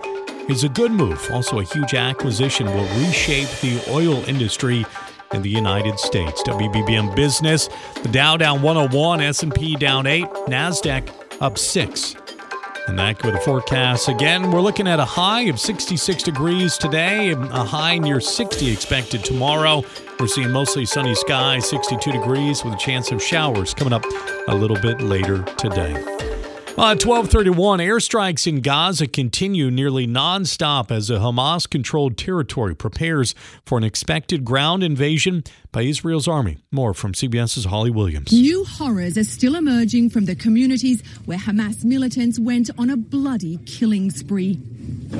is 0.50 0.62
a 0.64 0.68
good 0.68 0.92
move. 0.92 1.26
Also, 1.32 1.60
a 1.60 1.64
huge 1.64 1.94
acquisition 1.94 2.66
will 2.66 2.86
reshape 2.98 3.48
the 3.62 3.82
oil 3.88 4.22
industry 4.28 4.84
in 5.32 5.40
the 5.40 5.50
United 5.50 5.98
States. 5.98 6.42
WBBM 6.42 7.16
Business, 7.16 7.70
the 8.02 8.10
Dow 8.10 8.36
down 8.36 8.60
101, 8.60 9.22
S&P 9.22 9.76
down 9.76 10.06
8, 10.06 10.24
Nasdaq 10.46 11.19
up 11.40 11.58
6. 11.58 12.16
And 12.88 12.98
that 12.98 13.22
with 13.24 13.34
the 13.34 13.40
forecast. 13.40 14.08
Again, 14.08 14.50
we're 14.50 14.60
looking 14.60 14.88
at 14.88 14.98
a 14.98 15.04
high 15.04 15.42
of 15.42 15.60
66 15.60 16.22
degrees 16.22 16.76
today, 16.76 17.30
a 17.30 17.64
high 17.64 17.98
near 17.98 18.20
60 18.20 18.70
expected 18.70 19.24
tomorrow. 19.24 19.82
We're 20.18 20.26
seeing 20.26 20.50
mostly 20.50 20.84
sunny 20.86 21.14
skies, 21.14 21.68
62 21.68 22.12
degrees, 22.12 22.64
with 22.64 22.74
a 22.74 22.78
chance 22.78 23.12
of 23.12 23.22
showers 23.22 23.74
coming 23.74 23.92
up 23.92 24.04
a 24.48 24.54
little 24.54 24.80
bit 24.80 25.00
later 25.00 25.42
today. 25.56 26.29
Uh, 26.78 26.94
1231, 26.96 27.80
airstrikes 27.80 28.46
in 28.46 28.60
Gaza 28.60 29.06
continue 29.06 29.70
nearly 29.70 30.06
nonstop 30.06 30.90
as 30.90 31.10
a 31.10 31.16
Hamas 31.16 31.68
controlled 31.68 32.16
territory 32.16 32.74
prepares 32.74 33.34
for 33.66 33.76
an 33.76 33.84
expected 33.84 34.44
ground 34.44 34.82
invasion 34.82 35.42
by 35.72 35.82
Israel's 35.82 36.28
army. 36.28 36.58
More 36.70 36.94
from 36.94 37.12
CBS's 37.12 37.66
Holly 37.66 37.90
Williams. 37.90 38.32
New 38.32 38.64
horrors 38.64 39.18
are 39.18 39.24
still 39.24 39.56
emerging 39.56 40.10
from 40.10 40.24
the 40.24 40.36
communities 40.36 41.02
where 41.26 41.38
Hamas 41.38 41.84
militants 41.84 42.38
went 42.38 42.70
on 42.78 42.88
a 42.88 42.96
bloody 42.96 43.58
killing 43.66 44.10
spree. 44.10 44.58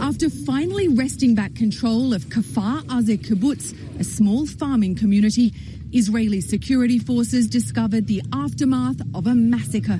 After 0.00 0.30
finally 0.30 0.88
wresting 0.88 1.34
back 1.34 1.54
control 1.56 2.14
of 2.14 2.22
Kfar 2.26 2.82
Aza 2.84 3.18
kibbutz, 3.18 3.74
a 3.98 4.04
small 4.04 4.46
farming 4.46 4.94
community, 4.94 5.52
Israeli 5.92 6.40
security 6.40 6.98
forces 6.98 7.48
discovered 7.48 8.06
the 8.06 8.22
aftermath 8.32 9.00
of 9.14 9.26
a 9.26 9.34
massacre. 9.34 9.98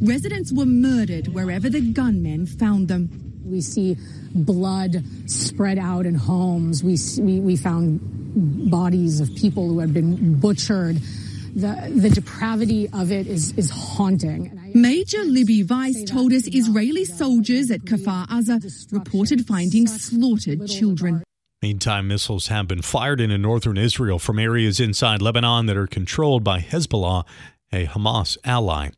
Residents 0.00 0.52
were 0.52 0.66
murdered 0.66 1.28
wherever 1.28 1.70
the 1.70 1.80
gunmen 1.80 2.46
found 2.46 2.88
them. 2.88 3.08
We 3.44 3.60
see 3.60 3.96
blood 4.34 5.02
spread 5.26 5.78
out 5.78 6.06
in 6.06 6.14
homes. 6.14 6.84
We, 6.84 6.96
we, 7.22 7.40
we 7.40 7.56
found 7.56 8.70
bodies 8.70 9.20
of 9.20 9.34
people 9.34 9.68
who 9.68 9.78
had 9.78 9.94
been 9.94 10.38
butchered. 10.38 10.96
The, 11.54 11.92
the 11.94 12.10
depravity 12.10 12.88
of 12.92 13.12
it 13.12 13.26
is, 13.26 13.52
is 13.58 13.70
haunting. 13.70 14.72
Major 14.74 15.22
Libby 15.24 15.64
Weiss 15.64 16.04
told 16.04 16.32
us 16.32 16.46
Israeli 16.46 17.04
soldiers 17.04 17.70
at 17.70 17.82
Kfar 17.82 18.26
Aza 18.28 18.92
reported 18.92 19.46
finding 19.46 19.86
slaughtered 19.86 20.66
children. 20.66 21.22
Meantime, 21.62 22.08
missiles 22.08 22.48
have 22.48 22.66
been 22.66 22.82
fired 22.82 23.20
into 23.20 23.38
northern 23.38 23.78
Israel 23.78 24.18
from 24.18 24.40
areas 24.40 24.80
inside 24.80 25.22
Lebanon 25.22 25.66
that 25.66 25.76
are 25.76 25.86
controlled 25.86 26.42
by 26.42 26.58
Hezbollah, 26.58 27.24
a 27.72 27.86
Hamas 27.86 28.36
ally. 28.42 28.90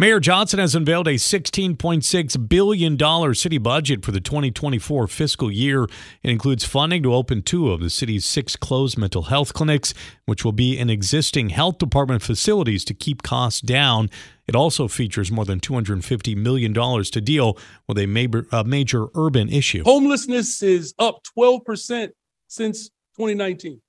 Mayor 0.00 0.20
Johnson 0.20 0.60
has 0.60 0.76
unveiled 0.76 1.08
a 1.08 1.14
$16.6 1.14 2.48
billion 2.48 3.34
city 3.34 3.58
budget 3.58 4.04
for 4.04 4.12
the 4.12 4.20
2024 4.20 5.08
fiscal 5.08 5.50
year. 5.50 5.88
It 6.22 6.30
includes 6.30 6.64
funding 6.64 7.02
to 7.02 7.12
open 7.12 7.42
two 7.42 7.72
of 7.72 7.80
the 7.80 7.90
city's 7.90 8.24
six 8.24 8.54
closed 8.54 8.96
mental 8.96 9.22
health 9.22 9.54
clinics, 9.54 9.94
which 10.24 10.44
will 10.44 10.52
be 10.52 10.78
in 10.78 10.88
existing 10.88 11.48
health 11.48 11.78
department 11.78 12.22
facilities 12.22 12.84
to 12.84 12.94
keep 12.94 13.24
costs 13.24 13.60
down. 13.60 14.08
It 14.46 14.54
also 14.54 14.86
features 14.86 15.32
more 15.32 15.44
than 15.44 15.58
$250 15.58 16.36
million 16.36 16.72
to 16.72 17.20
deal 17.20 17.58
with 17.88 17.98
a 17.98 18.06
major, 18.06 18.46
a 18.52 18.62
major 18.62 19.08
urban 19.16 19.48
issue. 19.48 19.82
Homelessness 19.82 20.62
is 20.62 20.94
up 21.00 21.22
12% 21.36 22.10
since 22.46 22.88
2019. 23.16 23.80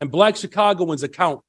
And 0.00 0.10
black 0.10 0.34
Chicagoans 0.34 1.04
account 1.04 1.42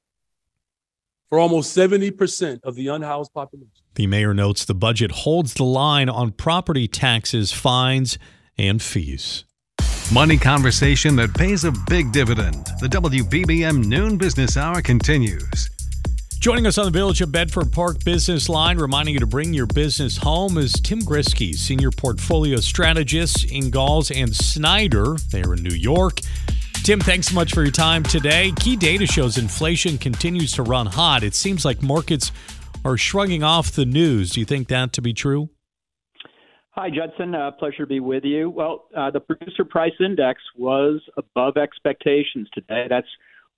for 1.32 1.38
almost 1.38 1.74
70% 1.74 2.60
of 2.62 2.74
the 2.74 2.88
unhoused 2.88 3.32
population. 3.32 3.70
The 3.94 4.06
mayor 4.06 4.34
notes 4.34 4.66
the 4.66 4.74
budget 4.74 5.10
holds 5.10 5.54
the 5.54 5.64
line 5.64 6.10
on 6.10 6.32
property 6.32 6.86
taxes, 6.86 7.50
fines, 7.50 8.18
and 8.58 8.82
fees. 8.82 9.46
Money 10.12 10.36
conversation 10.36 11.16
that 11.16 11.32
pays 11.32 11.64
a 11.64 11.72
big 11.88 12.12
dividend. 12.12 12.66
The 12.82 12.88
WBBM 12.88 13.86
Noon 13.86 14.18
Business 14.18 14.58
Hour 14.58 14.82
continues. 14.82 15.70
Joining 16.38 16.66
us 16.66 16.76
on 16.76 16.84
the 16.84 16.90
Village 16.90 17.22
of 17.22 17.32
Bedford 17.32 17.72
Park 17.72 18.04
Business 18.04 18.50
Line, 18.50 18.76
reminding 18.76 19.14
you 19.14 19.20
to 19.20 19.26
bring 19.26 19.54
your 19.54 19.64
business 19.64 20.18
home, 20.18 20.58
is 20.58 20.74
Tim 20.74 21.00
Ghriskey, 21.00 21.54
Senior 21.54 21.92
Portfolio 21.92 22.58
Strategist 22.58 23.50
Ingalls 23.50 24.10
and 24.10 24.36
Snyder. 24.36 25.16
They're 25.30 25.54
in 25.54 25.62
New 25.62 25.74
York. 25.74 26.18
Tim, 26.82 26.98
thanks 26.98 27.28
so 27.28 27.36
much 27.36 27.54
for 27.54 27.62
your 27.62 27.70
time 27.70 28.02
today. 28.02 28.52
Key 28.56 28.74
data 28.74 29.06
shows 29.06 29.38
inflation 29.38 29.98
continues 29.98 30.50
to 30.54 30.64
run 30.64 30.86
hot. 30.86 31.22
It 31.22 31.32
seems 31.32 31.64
like 31.64 31.80
markets 31.80 32.32
are 32.84 32.96
shrugging 32.96 33.44
off 33.44 33.70
the 33.70 33.84
news. 33.84 34.30
Do 34.30 34.40
you 34.40 34.46
think 34.46 34.66
that 34.66 34.92
to 34.94 35.00
be 35.00 35.14
true? 35.14 35.48
Hi, 36.70 36.88
Judson. 36.90 37.36
Uh, 37.36 37.52
pleasure 37.52 37.84
to 37.84 37.86
be 37.86 38.00
with 38.00 38.24
you. 38.24 38.50
Well, 38.50 38.86
uh, 38.96 39.12
the 39.12 39.20
producer 39.20 39.64
price 39.64 39.92
index 40.04 40.40
was 40.58 41.00
above 41.16 41.56
expectations 41.56 42.48
today. 42.52 42.86
That's 42.88 43.06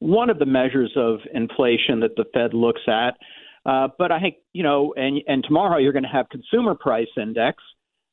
one 0.01 0.29
of 0.29 0.39
the 0.39 0.45
measures 0.45 0.93
of 0.95 1.21
inflation 1.33 2.01
that 2.01 2.17
the 2.17 2.27
Fed 2.35 2.53
looks 2.53 2.83
at. 2.87 3.17
Uh, 3.65 3.89
but 3.97 4.13
I 4.13 4.21
think 4.21 4.35
you 4.53 4.63
know, 4.63 4.93
and 4.99 5.23
and 5.27 5.43
tomorrow 5.45 5.79
you're 5.79 5.95
going 5.95 6.03
to 6.03 6.11
have 6.11 6.29
consumer 6.29 6.75
price 6.75 7.09
index 7.17 7.63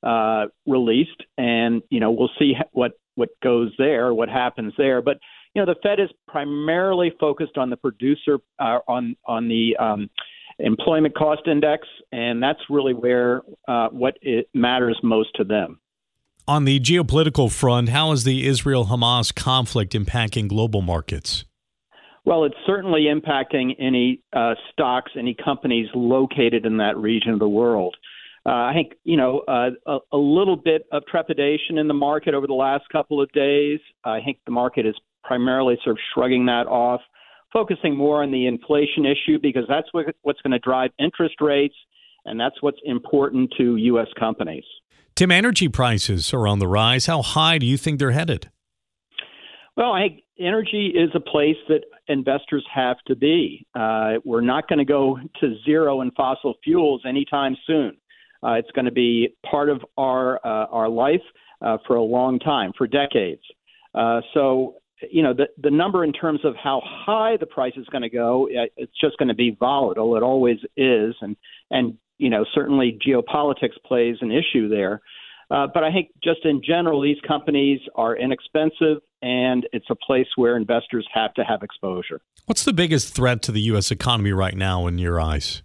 uh, 0.03 0.45
released, 0.65 1.21
and 1.37 1.81
you 1.89 1.99
know 1.99 2.11
we'll 2.11 2.31
see 2.39 2.53
what 2.71 2.93
what 3.21 3.29
goes 3.43 3.71
there, 3.77 4.15
what 4.15 4.29
happens 4.29 4.73
there. 4.79 4.99
But 4.99 5.19
you 5.53 5.61
know, 5.61 5.71
the 5.71 5.79
Fed 5.83 5.99
is 5.99 6.09
primarily 6.27 7.13
focused 7.19 7.55
on 7.55 7.69
the 7.69 7.77
producer 7.77 8.39
uh, 8.57 8.79
on 8.87 9.15
on 9.25 9.47
the 9.47 9.77
um, 9.77 10.09
employment 10.57 11.15
cost 11.15 11.43
index, 11.45 11.87
and 12.11 12.41
that's 12.41 12.59
really 12.67 12.95
where 12.95 13.41
uh, 13.67 13.89
what 13.89 14.17
it 14.23 14.49
matters 14.55 14.99
most 15.03 15.29
to 15.35 15.43
them. 15.43 15.79
On 16.47 16.65
the 16.65 16.79
geopolitical 16.79 17.51
front, 17.51 17.89
how 17.89 18.11
is 18.11 18.23
the 18.23 18.47
Israel 18.47 18.85
Hamas 18.87 19.33
conflict 19.33 19.93
impacting 19.93 20.47
global 20.47 20.81
markets? 20.81 21.45
Well, 22.25 22.43
it's 22.45 22.55
certainly 22.65 23.03
impacting 23.03 23.75
any 23.79 24.21
uh, 24.33 24.55
stocks, 24.71 25.11
any 25.17 25.35
companies 25.35 25.87
located 25.93 26.65
in 26.65 26.77
that 26.77 26.97
region 26.97 27.33
of 27.33 27.39
the 27.39 27.49
world. 27.49 27.95
Uh, 28.45 28.49
I 28.49 28.73
think 28.73 28.93
you 29.03 29.17
know 29.17 29.39
uh, 29.47 29.69
a, 29.85 29.97
a, 30.13 30.17
little 30.17 30.55
bit 30.55 30.87
of 30.91 31.05
trepidation 31.05 31.77
in 31.77 31.87
the 31.87 31.93
market 31.93 32.33
over 32.33 32.47
the 32.47 32.53
last 32.53 32.85
couple 32.91 33.21
of 33.21 33.31
days. 33.33 33.79
I 34.03 34.19
think 34.21 34.39
the 34.45 34.51
market 34.51 34.85
is 34.85 34.95
primarily 35.23 35.77
sort 35.83 35.97
of 35.97 35.99
shrugging 36.13 36.47
that 36.47 36.65
off, 36.65 37.01
focusing 37.53 37.95
more 37.95 38.23
on 38.23 38.31
the 38.31 38.47
inflation 38.47 39.05
issue 39.05 39.37
because 39.39 39.65
that's 39.69 39.87
what, 39.91 40.07
what's 40.23 40.41
going 40.41 40.51
to 40.51 40.59
drive 40.59 40.89
interest 40.97 41.35
rates, 41.39 41.75
and 42.25 42.39
that's 42.39 42.55
what's 42.61 42.79
important 42.83 43.53
to 43.57 43.75
U.S. 43.75 44.07
companies. 44.19 44.63
Tim, 45.15 45.29
energy 45.29 45.67
prices 45.67 46.33
are 46.33 46.47
on 46.47 46.57
the 46.57 46.67
rise. 46.67 47.05
How 47.05 47.21
high 47.21 47.59
do 47.59 47.65
you 47.67 47.77
think 47.77 47.99
they're 47.99 48.11
headed? 48.11 48.49
Well, 49.77 49.91
I 49.93 50.01
think 50.01 50.23
energy 50.39 50.87
is 50.95 51.11
a 51.13 51.19
place 51.19 51.57
that 51.69 51.81
investors 52.07 52.65
have 52.73 52.97
to 53.07 53.15
be. 53.15 53.65
Uh, 53.75 54.13
we're 54.25 54.41
not 54.41 54.67
going 54.67 54.79
to 54.79 54.85
go 54.85 55.19
to 55.39 55.55
zero 55.63 56.01
in 56.01 56.11
fossil 56.11 56.55
fuels 56.63 57.03
anytime 57.07 57.55
soon. 57.67 57.97
Uh, 58.43 58.53
it's 58.53 58.71
going 58.71 58.85
to 58.85 58.91
be 58.91 59.35
part 59.49 59.69
of 59.69 59.81
our 59.97 60.37
uh, 60.45 60.67
our 60.67 60.89
life 60.89 61.21
uh, 61.61 61.77
for 61.85 61.95
a 61.95 62.03
long 62.03 62.39
time, 62.39 62.71
for 62.77 62.87
decades. 62.87 63.41
Uh, 63.93 64.21
so, 64.33 64.75
you 65.11 65.21
know, 65.21 65.33
the 65.33 65.47
the 65.61 65.71
number 65.71 66.03
in 66.03 66.13
terms 66.13 66.39
of 66.43 66.55
how 66.55 66.81
high 66.83 67.37
the 67.37 67.45
price 67.45 67.73
is 67.77 67.85
going 67.87 68.01
to 68.01 68.09
go, 68.09 68.47
uh, 68.47 68.65
it's 68.77 68.93
just 68.99 69.17
going 69.17 69.29
to 69.29 69.35
be 69.35 69.55
volatile. 69.59 70.15
It 70.15 70.23
always 70.23 70.57
is, 70.75 71.15
and 71.21 71.35
and 71.69 71.97
you 72.17 72.29
know, 72.29 72.45
certainly 72.53 72.97
geopolitics 73.05 73.81
plays 73.85 74.17
an 74.21 74.31
issue 74.31 74.69
there. 74.69 75.01
Uh, 75.49 75.67
but 75.73 75.83
I 75.83 75.91
think 75.91 76.11
just 76.23 76.45
in 76.45 76.61
general, 76.63 77.01
these 77.01 77.17
companies 77.27 77.81
are 77.95 78.15
inexpensive, 78.15 78.99
and 79.21 79.67
it's 79.73 79.87
a 79.89 79.95
place 79.95 80.27
where 80.37 80.55
investors 80.55 81.05
have 81.13 81.33
to 81.33 81.43
have 81.43 81.61
exposure. 81.61 82.21
What's 82.45 82.63
the 82.63 82.71
biggest 82.71 83.13
threat 83.13 83.41
to 83.43 83.51
the 83.51 83.59
U.S. 83.61 83.91
economy 83.91 84.31
right 84.31 84.55
now, 84.55 84.87
in 84.87 84.97
your 84.97 85.19
eyes? 85.19 85.61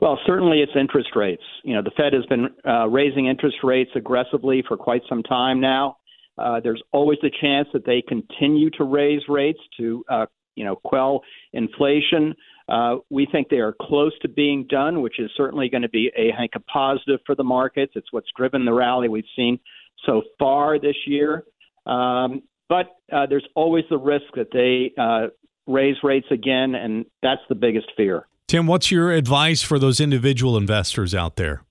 Well, 0.00 0.18
certainly 0.26 0.60
it's 0.60 0.72
interest 0.74 1.10
rates. 1.14 1.42
You 1.62 1.74
know, 1.74 1.82
the 1.82 1.90
Fed 1.90 2.14
has 2.14 2.24
been 2.26 2.48
uh, 2.66 2.88
raising 2.88 3.26
interest 3.26 3.58
rates 3.62 3.90
aggressively 3.94 4.64
for 4.66 4.76
quite 4.76 5.02
some 5.08 5.22
time 5.22 5.60
now. 5.60 5.98
Uh, 6.38 6.58
there's 6.60 6.82
always 6.92 7.18
the 7.20 7.30
chance 7.40 7.68
that 7.74 7.84
they 7.84 8.02
continue 8.08 8.70
to 8.70 8.84
raise 8.84 9.20
rates 9.28 9.58
to, 9.76 10.02
uh, 10.08 10.26
you 10.54 10.64
know, 10.64 10.74
quell 10.74 11.20
inflation. 11.52 12.34
Uh, 12.66 12.96
we 13.10 13.26
think 13.30 13.48
they 13.50 13.58
are 13.58 13.74
close 13.78 14.12
to 14.22 14.28
being 14.28 14.66
done, 14.70 15.02
which 15.02 15.18
is 15.18 15.30
certainly 15.36 15.68
going 15.68 15.82
to 15.82 15.88
be 15.88 16.10
a, 16.16 16.32
I 16.32 16.38
think, 16.38 16.52
a 16.54 16.60
positive 16.60 17.20
for 17.26 17.34
the 17.34 17.44
markets. 17.44 17.92
It's 17.94 18.10
what's 18.10 18.28
driven 18.34 18.64
the 18.64 18.72
rally 18.72 19.08
we've 19.08 19.24
seen 19.36 19.58
so 20.06 20.22
far 20.38 20.78
this 20.78 20.96
year. 21.06 21.44
Um, 21.84 22.42
but 22.70 22.86
uh, 23.12 23.26
there's 23.26 23.46
always 23.54 23.84
the 23.90 23.98
risk 23.98 24.26
that 24.36 24.48
they 24.52 24.92
uh, 24.98 25.26
raise 25.66 25.96
rates 26.02 26.28
again, 26.30 26.74
and 26.74 27.04
that's 27.22 27.42
the 27.50 27.54
biggest 27.54 27.88
fear. 27.96 28.26
Tim, 28.50 28.66
what's 28.66 28.90
your 28.90 29.12
advice 29.12 29.62
for 29.62 29.78
those 29.78 30.00
individual 30.00 30.56
investors 30.56 31.14
out 31.14 31.36
there? 31.36 31.62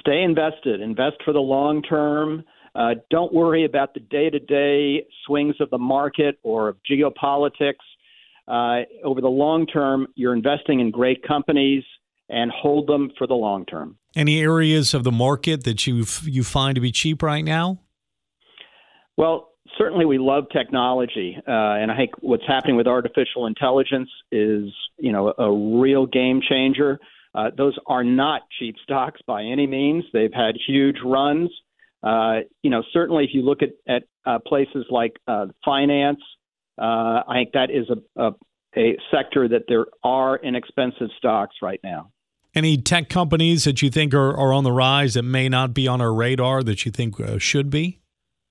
Stay 0.00 0.20
invested, 0.24 0.80
invest 0.80 1.18
for 1.24 1.32
the 1.32 1.38
long 1.38 1.80
term. 1.80 2.42
Uh, 2.74 2.94
don't 3.08 3.32
worry 3.32 3.64
about 3.64 3.94
the 3.94 4.00
day 4.00 4.28
to 4.30 4.40
day 4.40 5.06
swings 5.24 5.54
of 5.60 5.70
the 5.70 5.78
market 5.78 6.40
or 6.42 6.70
of 6.70 6.76
geopolitics. 6.90 7.74
Uh, 8.48 8.82
over 9.04 9.20
the 9.20 9.28
long 9.28 9.64
term, 9.64 10.08
you're 10.16 10.34
investing 10.34 10.80
in 10.80 10.90
great 10.90 11.22
companies 11.22 11.84
and 12.28 12.50
hold 12.50 12.88
them 12.88 13.12
for 13.16 13.28
the 13.28 13.34
long 13.34 13.64
term. 13.64 13.96
Any 14.16 14.40
areas 14.40 14.92
of 14.92 15.04
the 15.04 15.12
market 15.12 15.62
that 15.62 15.86
you 15.86 16.04
you 16.24 16.42
find 16.42 16.74
to 16.74 16.80
be 16.80 16.90
cheap 16.90 17.22
right 17.22 17.44
now? 17.44 17.78
Well, 19.16 19.49
certainly 19.78 20.04
we 20.04 20.18
love 20.18 20.44
technology, 20.52 21.36
uh, 21.38 21.50
and 21.50 21.90
I 21.90 21.96
think 21.96 22.10
what's 22.20 22.46
happening 22.46 22.76
with 22.76 22.86
artificial 22.86 23.46
intelligence 23.46 24.08
is, 24.30 24.64
you 24.98 25.12
know, 25.12 25.32
a 25.38 25.78
real 25.80 26.06
game 26.06 26.40
changer. 26.46 26.98
Uh, 27.34 27.50
those 27.56 27.76
are 27.86 28.04
not 28.04 28.42
cheap 28.58 28.76
stocks 28.82 29.20
by 29.26 29.42
any 29.42 29.66
means. 29.66 30.04
They've 30.12 30.32
had 30.32 30.56
huge 30.66 30.96
runs. 31.04 31.50
Uh, 32.02 32.40
you 32.62 32.70
know, 32.70 32.82
certainly 32.92 33.24
if 33.24 33.30
you 33.32 33.42
look 33.42 33.60
at 33.62 33.70
at 33.86 34.02
uh, 34.26 34.38
places 34.46 34.86
like 34.90 35.12
uh, 35.28 35.46
finance, 35.64 36.20
uh, 36.78 37.22
I 37.28 37.34
think 37.34 37.52
that 37.52 37.70
is 37.70 37.86
a, 37.90 38.22
a 38.22 38.30
a 38.76 38.96
sector 39.10 39.48
that 39.48 39.64
there 39.68 39.86
are 40.04 40.38
inexpensive 40.38 41.08
stocks 41.18 41.56
right 41.62 41.80
now. 41.82 42.10
Any 42.54 42.78
tech 42.78 43.08
companies 43.08 43.64
that 43.64 43.80
you 43.82 43.90
think 43.90 44.12
are, 44.12 44.36
are 44.36 44.52
on 44.52 44.64
the 44.64 44.72
rise 44.72 45.14
that 45.14 45.22
may 45.22 45.48
not 45.48 45.72
be 45.72 45.86
on 45.86 46.00
our 46.00 46.12
radar 46.12 46.62
that 46.64 46.84
you 46.84 46.90
think 46.90 47.20
uh, 47.20 47.38
should 47.38 47.70
be? 47.70 47.99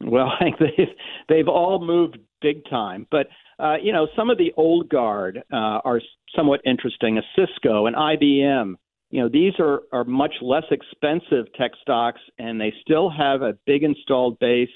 Well, 0.02 0.32
they've, 0.60 0.88
they've 1.28 1.48
all 1.48 1.84
moved 1.84 2.18
big 2.42 2.64
time. 2.70 3.08
But, 3.12 3.28
uh, 3.60 3.76
you 3.82 3.92
know, 3.92 4.08
some 4.16 4.30
of 4.30 4.38
the 4.38 4.54
old 4.58 4.90
guard 4.90 5.44
uh, 5.52 5.80
are 5.84 6.02
somewhat 6.36 6.62
interesting. 6.66 7.18
A 7.18 7.22
Cisco 7.36 7.86
and 7.86 7.96
IBM, 7.96 8.76
you 9.12 9.22
know, 9.22 9.30
these 9.30 9.54
are, 9.60 9.82
are 9.92 10.04
much 10.04 10.34
less 10.42 10.66
expensive 10.72 11.52
tech 11.58 11.72
stocks, 11.82 12.22
and 12.38 12.60
they 12.60 12.74
still 12.82 13.10
have 13.10 13.42
a 13.42 13.58
big 13.66 13.84
installed 13.84 14.40
base 14.40 14.70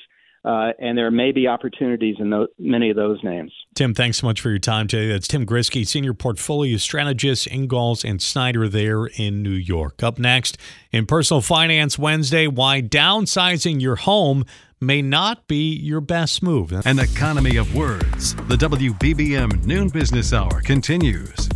uh, 0.45 0.71
and 0.77 0.97
there 0.97 1.09
may 1.09 1.31
be 1.31 1.47
opportunities 1.47 2.17
in 2.19 2.29
those, 2.29 2.49
many 2.59 2.89
of 2.89 2.97
those 2.97 3.17
names. 3.23 3.51
Tim, 3.75 3.93
thanks 3.93 4.17
so 4.17 4.27
much 4.27 4.41
for 4.41 4.49
your 4.49 4.59
time 4.59 4.87
today. 4.87 5.07
That's 5.07 5.27
Tim 5.27 5.45
Ghriskey, 5.45 5.87
Senior 5.87 6.13
Portfolio 6.13 6.75
Strategist, 6.77 7.47
Ingalls 7.47 8.03
and 8.03 8.21
Snyder 8.21 8.67
there 8.67 9.05
in 9.05 9.41
New 9.41 9.51
York. 9.51 10.03
Up 10.03 10.19
next, 10.19 10.57
in 10.91 11.05
Personal 11.05 11.39
Finance 11.39 11.97
Wednesday, 11.97 12.47
why 12.47 12.81
downsizing 12.81 13.79
your 13.79 13.95
home 13.95 14.43
may 14.85 15.01
not 15.01 15.47
be 15.47 15.73
your 15.75 16.01
best 16.01 16.43
move. 16.43 16.71
An 16.85 16.99
economy 16.99 17.57
of 17.57 17.73
words. 17.75 18.35
The 18.47 18.55
WBBM 18.55 19.65
Noon 19.65 19.89
Business 19.89 20.33
Hour 20.33 20.61
continues. 20.61 21.49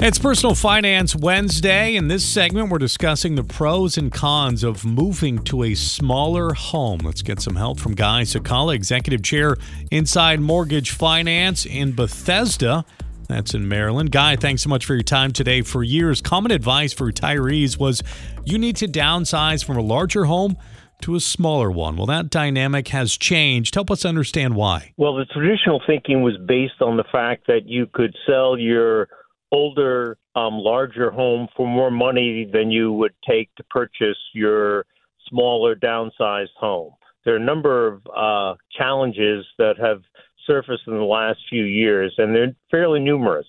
It's 0.00 0.18
Personal 0.18 0.56
Finance 0.56 1.14
Wednesday. 1.14 1.94
In 1.94 2.08
this 2.08 2.24
segment, 2.24 2.70
we're 2.70 2.78
discussing 2.78 3.36
the 3.36 3.44
pros 3.44 3.96
and 3.96 4.10
cons 4.10 4.64
of 4.64 4.84
moving 4.84 5.38
to 5.44 5.62
a 5.62 5.74
smaller 5.74 6.54
home. 6.54 6.98
Let's 7.04 7.22
get 7.22 7.40
some 7.40 7.54
help 7.54 7.78
from 7.78 7.94
Guy 7.94 8.22
Cecala, 8.22 8.74
Executive 8.74 9.22
Chair 9.22 9.56
inside 9.92 10.40
Mortgage 10.40 10.90
Finance 10.90 11.64
in 11.64 11.92
Bethesda. 11.92 12.84
That's 13.28 13.54
in 13.54 13.68
Maryland. 13.68 14.10
Guy, 14.10 14.34
thanks 14.34 14.62
so 14.62 14.68
much 14.68 14.84
for 14.84 14.94
your 14.94 15.04
time 15.04 15.32
today. 15.32 15.62
For 15.62 15.84
years, 15.84 16.20
common 16.20 16.50
advice 16.50 16.92
for 16.92 17.10
retirees 17.10 17.78
was 17.78 18.02
you 18.44 18.58
need 18.58 18.76
to 18.76 18.88
downsize 18.88 19.64
from 19.64 19.76
a 19.76 19.82
larger 19.82 20.24
home 20.24 20.56
to 21.02 21.14
a 21.14 21.20
smaller 21.20 21.70
one. 21.70 21.96
Well, 21.96 22.06
that 22.06 22.30
dynamic 22.30 22.88
has 22.88 23.16
changed. 23.16 23.74
Help 23.74 23.90
us 23.90 24.04
understand 24.04 24.54
why. 24.54 24.94
Well, 24.96 25.14
the 25.14 25.26
traditional 25.26 25.82
thinking 25.86 26.22
was 26.22 26.36
based 26.46 26.80
on 26.80 26.96
the 26.96 27.04
fact 27.12 27.46
that 27.46 27.66
you 27.66 27.86
could 27.92 28.16
sell 28.26 28.58
your 28.58 29.08
older, 29.52 30.16
um, 30.34 30.54
larger 30.54 31.10
home 31.10 31.48
for 31.56 31.66
more 31.66 31.90
money 31.90 32.48
than 32.50 32.70
you 32.70 32.92
would 32.92 33.14
take 33.28 33.54
to 33.56 33.64
purchase 33.64 34.18
your 34.32 34.86
smaller, 35.28 35.74
downsized 35.74 36.56
home. 36.56 36.92
There 37.24 37.34
are 37.34 37.38
a 37.38 37.44
number 37.44 37.86
of 37.86 38.02
uh, 38.16 38.56
challenges 38.76 39.44
that 39.58 39.74
have 39.78 40.02
surfaced 40.46 40.82
in 40.86 40.94
the 40.94 41.04
last 41.04 41.38
few 41.48 41.64
years, 41.64 42.14
and 42.18 42.34
they're 42.34 42.54
fairly 42.70 43.00
numerous. 43.00 43.46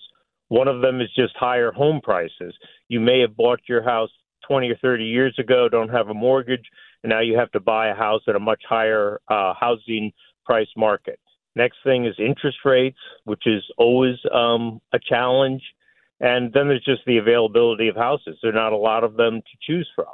One 0.48 0.68
of 0.68 0.82
them 0.82 1.00
is 1.00 1.08
just 1.16 1.34
higher 1.36 1.72
home 1.72 2.00
prices. 2.02 2.54
You 2.88 3.00
may 3.00 3.20
have 3.20 3.36
bought 3.36 3.60
your 3.68 3.82
house 3.82 4.10
20 4.46 4.70
or 4.70 4.76
30 4.76 5.04
years 5.04 5.34
ago, 5.38 5.68
don't 5.68 5.88
have 5.88 6.08
a 6.08 6.14
mortgage, 6.14 6.64
now 7.10 7.20
you 7.20 7.38
have 7.38 7.50
to 7.52 7.60
buy 7.60 7.88
a 7.88 7.94
house 7.94 8.22
at 8.28 8.36
a 8.36 8.40
much 8.40 8.62
higher 8.68 9.20
uh, 9.28 9.54
housing 9.58 10.12
price 10.44 10.68
market. 10.76 11.18
Next 11.56 11.76
thing 11.84 12.04
is 12.04 12.14
interest 12.18 12.58
rates, 12.64 12.98
which 13.24 13.46
is 13.46 13.62
always 13.78 14.16
um, 14.32 14.80
a 14.92 14.98
challenge. 14.98 15.62
And 16.20 16.52
then 16.52 16.68
there's 16.68 16.84
just 16.84 17.02
the 17.06 17.18
availability 17.18 17.88
of 17.88 17.96
houses. 17.96 18.38
There 18.42 18.50
are 18.50 18.54
not 18.54 18.72
a 18.72 18.76
lot 18.76 19.04
of 19.04 19.16
them 19.16 19.40
to 19.40 19.58
choose 19.66 19.88
from. 19.94 20.06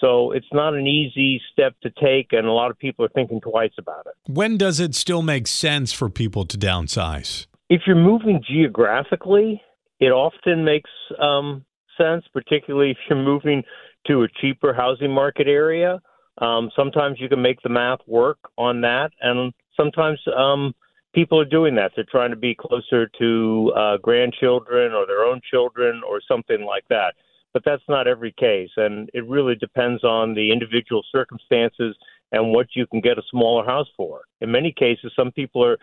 So 0.00 0.30
it's 0.30 0.46
not 0.52 0.74
an 0.74 0.86
easy 0.86 1.40
step 1.52 1.74
to 1.82 1.90
take, 1.90 2.28
and 2.32 2.46
a 2.46 2.52
lot 2.52 2.70
of 2.70 2.78
people 2.78 3.04
are 3.04 3.10
thinking 3.10 3.40
twice 3.40 3.72
about 3.78 4.06
it. 4.06 4.32
When 4.32 4.56
does 4.56 4.78
it 4.78 4.94
still 4.94 5.22
make 5.22 5.48
sense 5.48 5.92
for 5.92 6.08
people 6.08 6.44
to 6.46 6.56
downsize? 6.56 7.46
If 7.68 7.82
you're 7.86 7.96
moving 7.96 8.42
geographically, 8.48 9.60
it 9.98 10.12
often 10.12 10.64
makes 10.64 10.90
um, 11.20 11.64
sense, 11.96 12.24
particularly 12.32 12.92
if 12.92 12.98
you're 13.10 13.22
moving 13.22 13.64
to 14.06 14.22
a 14.22 14.28
cheaper 14.40 14.72
housing 14.72 15.12
market 15.12 15.48
area. 15.48 16.00
Um, 16.40 16.70
sometimes 16.76 17.18
you 17.20 17.28
can 17.28 17.42
make 17.42 17.60
the 17.62 17.68
math 17.68 18.00
work 18.06 18.38
on 18.56 18.80
that, 18.82 19.10
and 19.20 19.52
sometimes 19.76 20.20
um, 20.36 20.74
people 21.14 21.40
are 21.40 21.44
doing 21.44 21.74
that. 21.76 21.92
They're 21.94 22.04
trying 22.10 22.30
to 22.30 22.36
be 22.36 22.54
closer 22.54 23.10
to 23.18 23.72
uh, 23.76 23.96
grandchildren 23.98 24.92
or 24.92 25.06
their 25.06 25.24
own 25.24 25.40
children 25.50 26.02
or 26.08 26.20
something 26.26 26.62
like 26.64 26.84
that. 26.90 27.14
But 27.52 27.62
that's 27.64 27.82
not 27.88 28.06
every 28.06 28.32
case, 28.38 28.70
and 28.76 29.10
it 29.14 29.26
really 29.26 29.54
depends 29.54 30.04
on 30.04 30.34
the 30.34 30.52
individual 30.52 31.02
circumstances 31.10 31.96
and 32.30 32.52
what 32.52 32.66
you 32.74 32.86
can 32.86 33.00
get 33.00 33.18
a 33.18 33.22
smaller 33.30 33.64
house 33.64 33.88
for. 33.96 34.20
In 34.40 34.50
many 34.50 34.72
cases, 34.72 35.12
some 35.16 35.32
people 35.32 35.64
are 35.64 35.78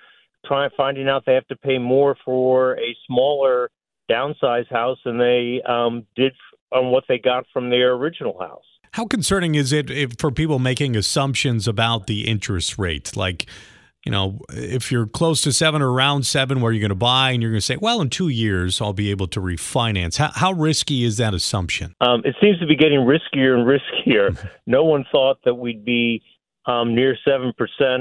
trying 0.45 0.69
finding 0.77 1.09
out 1.09 1.23
they 1.25 1.33
have 1.33 1.47
to 1.47 1.55
pay 1.55 1.79
more 1.79 2.15
for 2.23 2.77
a 2.77 2.95
smaller 3.07 3.71
downsized 4.09 4.71
house 4.71 4.99
than 5.03 5.17
they 5.17 5.61
um, 5.67 6.05
did 6.15 6.33
on 6.71 6.91
what 6.91 7.03
they 7.07 7.17
got 7.17 7.45
from 7.51 7.69
their 7.69 7.93
original 7.93 8.39
house. 8.39 8.63
How 8.95 9.05
concerning 9.05 9.55
is 9.55 9.73
it 9.73 10.21
for 10.21 10.31
people 10.31 10.57
making 10.57 10.95
assumptions 10.95 11.67
about 11.67 12.07
the 12.07 12.29
interest 12.29 12.77
rate? 12.77 13.17
Like, 13.17 13.45
you 14.05 14.09
know, 14.09 14.39
if 14.53 14.89
you're 14.89 15.05
close 15.05 15.41
to 15.41 15.51
seven 15.51 15.81
or 15.81 15.91
around 15.91 16.25
seven, 16.25 16.61
where 16.61 16.71
you're 16.71 16.79
going 16.79 16.87
to 16.91 16.95
buy, 16.95 17.31
and 17.31 17.41
you're 17.41 17.51
going 17.51 17.59
to 17.59 17.65
say, 17.65 17.75
well, 17.75 17.99
in 17.99 18.09
two 18.09 18.29
years, 18.29 18.79
I'll 18.79 18.93
be 18.93 19.11
able 19.11 19.27
to 19.27 19.41
refinance. 19.41 20.15
How, 20.15 20.31
how 20.33 20.53
risky 20.53 21.03
is 21.03 21.17
that 21.17 21.33
assumption? 21.33 21.93
Um, 21.99 22.21
it 22.23 22.37
seems 22.41 22.57
to 22.59 22.65
be 22.65 22.77
getting 22.77 22.99
riskier 22.99 23.59
and 23.59 23.67
riskier. 23.67 24.49
no 24.65 24.85
one 24.85 25.03
thought 25.11 25.39
that 25.43 25.55
we'd 25.55 25.83
be 25.83 26.23
um, 26.65 26.95
near 26.95 27.17
7% 27.27 27.51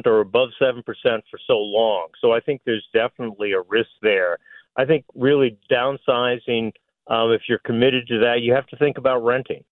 or 0.06 0.20
above 0.20 0.50
7% 0.62 0.84
for 0.84 1.40
so 1.44 1.58
long. 1.58 2.06
So 2.20 2.30
I 2.30 2.38
think 2.38 2.60
there's 2.64 2.86
definitely 2.94 3.50
a 3.50 3.62
risk 3.68 3.90
there. 4.00 4.38
I 4.76 4.84
think 4.84 5.06
really 5.16 5.58
downsizing, 5.68 6.70
um, 7.08 7.32
if 7.32 7.42
you're 7.48 7.58
committed 7.66 8.06
to 8.06 8.20
that, 8.20 8.42
you 8.42 8.54
have 8.54 8.68
to 8.68 8.76
think 8.76 8.96
about 8.96 9.24
renting. 9.24 9.64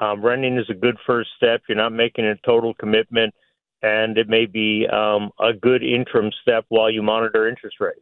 Um, 0.00 0.24
renting 0.24 0.58
is 0.58 0.70
a 0.70 0.74
good 0.74 0.96
first 1.06 1.30
step. 1.36 1.62
You're 1.68 1.76
not 1.76 1.92
making 1.92 2.24
a 2.24 2.36
total 2.46 2.74
commitment 2.74 3.34
and 3.82 4.18
it 4.18 4.28
may 4.28 4.46
be 4.46 4.86
um, 4.92 5.30
a 5.38 5.52
good 5.52 5.82
interim 5.82 6.30
step 6.42 6.64
while 6.68 6.90
you 6.90 7.02
monitor 7.02 7.48
interest 7.48 7.76
rates. 7.80 8.00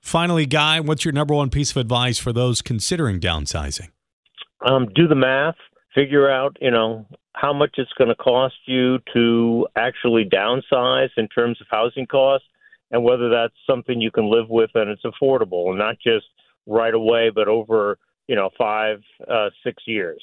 Finally, 0.00 0.46
Guy, 0.46 0.80
what's 0.80 1.04
your 1.04 1.12
number 1.12 1.34
one 1.34 1.50
piece 1.50 1.70
of 1.72 1.76
advice 1.78 2.18
for 2.18 2.32
those 2.32 2.62
considering 2.62 3.20
downsizing? 3.20 3.88
Um, 4.64 4.88
do 4.94 5.06
the 5.08 5.14
math. 5.14 5.56
Figure 5.94 6.30
out, 6.30 6.56
you 6.60 6.70
know, 6.70 7.06
how 7.34 7.52
much 7.52 7.74
it's 7.76 7.92
going 7.98 8.08
to 8.08 8.14
cost 8.14 8.54
you 8.66 8.98
to 9.14 9.66
actually 9.76 10.24
downsize 10.24 11.08
in 11.16 11.28
terms 11.28 11.60
of 11.60 11.66
housing 11.70 12.06
costs, 12.06 12.46
and 12.90 13.02
whether 13.02 13.28
that's 13.28 13.54
something 13.68 14.00
you 14.00 14.10
can 14.10 14.30
live 14.30 14.48
with 14.48 14.70
and 14.74 14.90
it's 14.90 15.02
affordable, 15.02 15.70
and 15.70 15.78
not 15.78 15.96
just 15.98 16.26
right 16.66 16.94
away, 16.94 17.30
but 17.34 17.48
over, 17.48 17.98
you 18.28 18.36
know, 18.36 18.50
five, 18.56 19.00
uh, 19.28 19.50
six 19.64 19.82
years. 19.86 20.22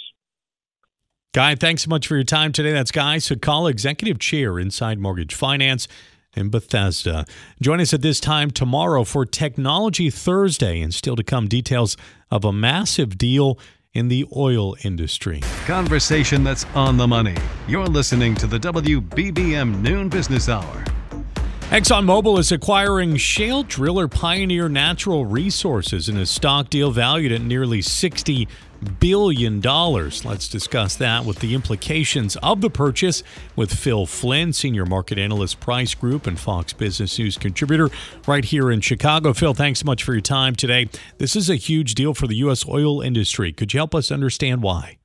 Guy, 1.34 1.56
thanks 1.56 1.82
so 1.82 1.90
much 1.90 2.06
for 2.06 2.14
your 2.14 2.24
time 2.24 2.52
today. 2.52 2.74
That's 2.74 2.92
Guy 2.92 3.18
Cecala, 3.18 3.72
Executive 3.72 4.20
Chair 4.20 4.60
Inside 4.60 5.00
Mortgage 5.00 5.34
Finance 5.34 5.88
in 6.36 6.50
Bethesda. 6.50 7.26
Join 7.60 7.82
us 7.82 7.92
at 7.92 8.04
this 8.04 8.20
time 8.20 8.52
tomorrow 8.52 9.04
for 9.04 9.26
Technology 9.26 10.12
Thursday 10.12 10.80
and 10.80 10.94
still 10.94 11.16
to 11.16 11.24
come 11.24 11.48
details 11.48 11.98
of 12.30 12.46
a 12.46 12.54
massive 12.54 13.18
deal 13.18 13.58
in 13.94 14.10
the 14.10 14.28
oil 14.36 14.76
industry. 14.84 15.42
Conversation 15.66 16.44
that's 16.44 16.66
on 16.76 16.98
the 16.98 17.08
money. 17.08 17.36
You're 17.68 17.88
listening 17.88 18.36
to 18.36 18.46
the 18.46 18.60
WBBM 18.60 19.82
Noon 19.82 20.10
Business 20.10 20.50
Hour. 20.50 20.86
ExxonMobil 21.72 22.38
is 22.38 22.52
acquiring 22.52 23.18
shale 23.18 23.64
driller 23.64 24.08
Pioneer 24.08 24.70
Natural 24.70 25.26
Resources 25.26 26.08
in 26.08 26.18
a 26.18 26.28
stock 26.28 26.70
deal 26.70 26.92
valued 26.92 27.32
at 27.32 27.42
nearly 27.42 27.82
60 27.82 28.48
billion 28.84 29.60
dollars. 29.60 30.26
Let's 30.26 30.48
discuss 30.48 30.96
that 30.98 31.26
with 31.26 31.40
the 31.40 31.54
implications 31.54 32.36
of 32.38 32.62
the 32.62 32.70
purchase 32.70 33.24
with 33.56 33.74
Phil 33.74 34.06
Flynn, 34.06 34.54
senior 34.54 34.86
market 34.86 35.18
analyst, 35.18 35.60
Price 35.60 35.94
Group, 35.94 36.28
and 36.28 36.40
Fox 36.40 36.74
Business 36.74 37.18
News 37.20 37.38
contributor, 37.38 37.90
right 38.28 38.46
here 38.46 38.72
in 38.72 38.82
Chicago. 38.82 39.34
Phil, 39.34 39.54
thanks 39.54 39.80
so 39.80 39.86
much 39.86 40.04
for 40.04 40.14
your 40.14 40.22
time 40.22 40.56
today. 40.56 40.88
This 41.18 41.36
is 41.36 41.50
a 41.50 41.56
huge 41.56 41.96
deal 41.96 42.14
for 42.14 42.28
the 42.28 42.36
U.S. 42.38 42.68
oil 42.68 43.02
industry. 43.02 43.54
Could 43.54 43.74
you 43.74 43.80
help 43.80 43.96
us 43.96 44.12
understand 44.12 44.62
why? 44.64 44.98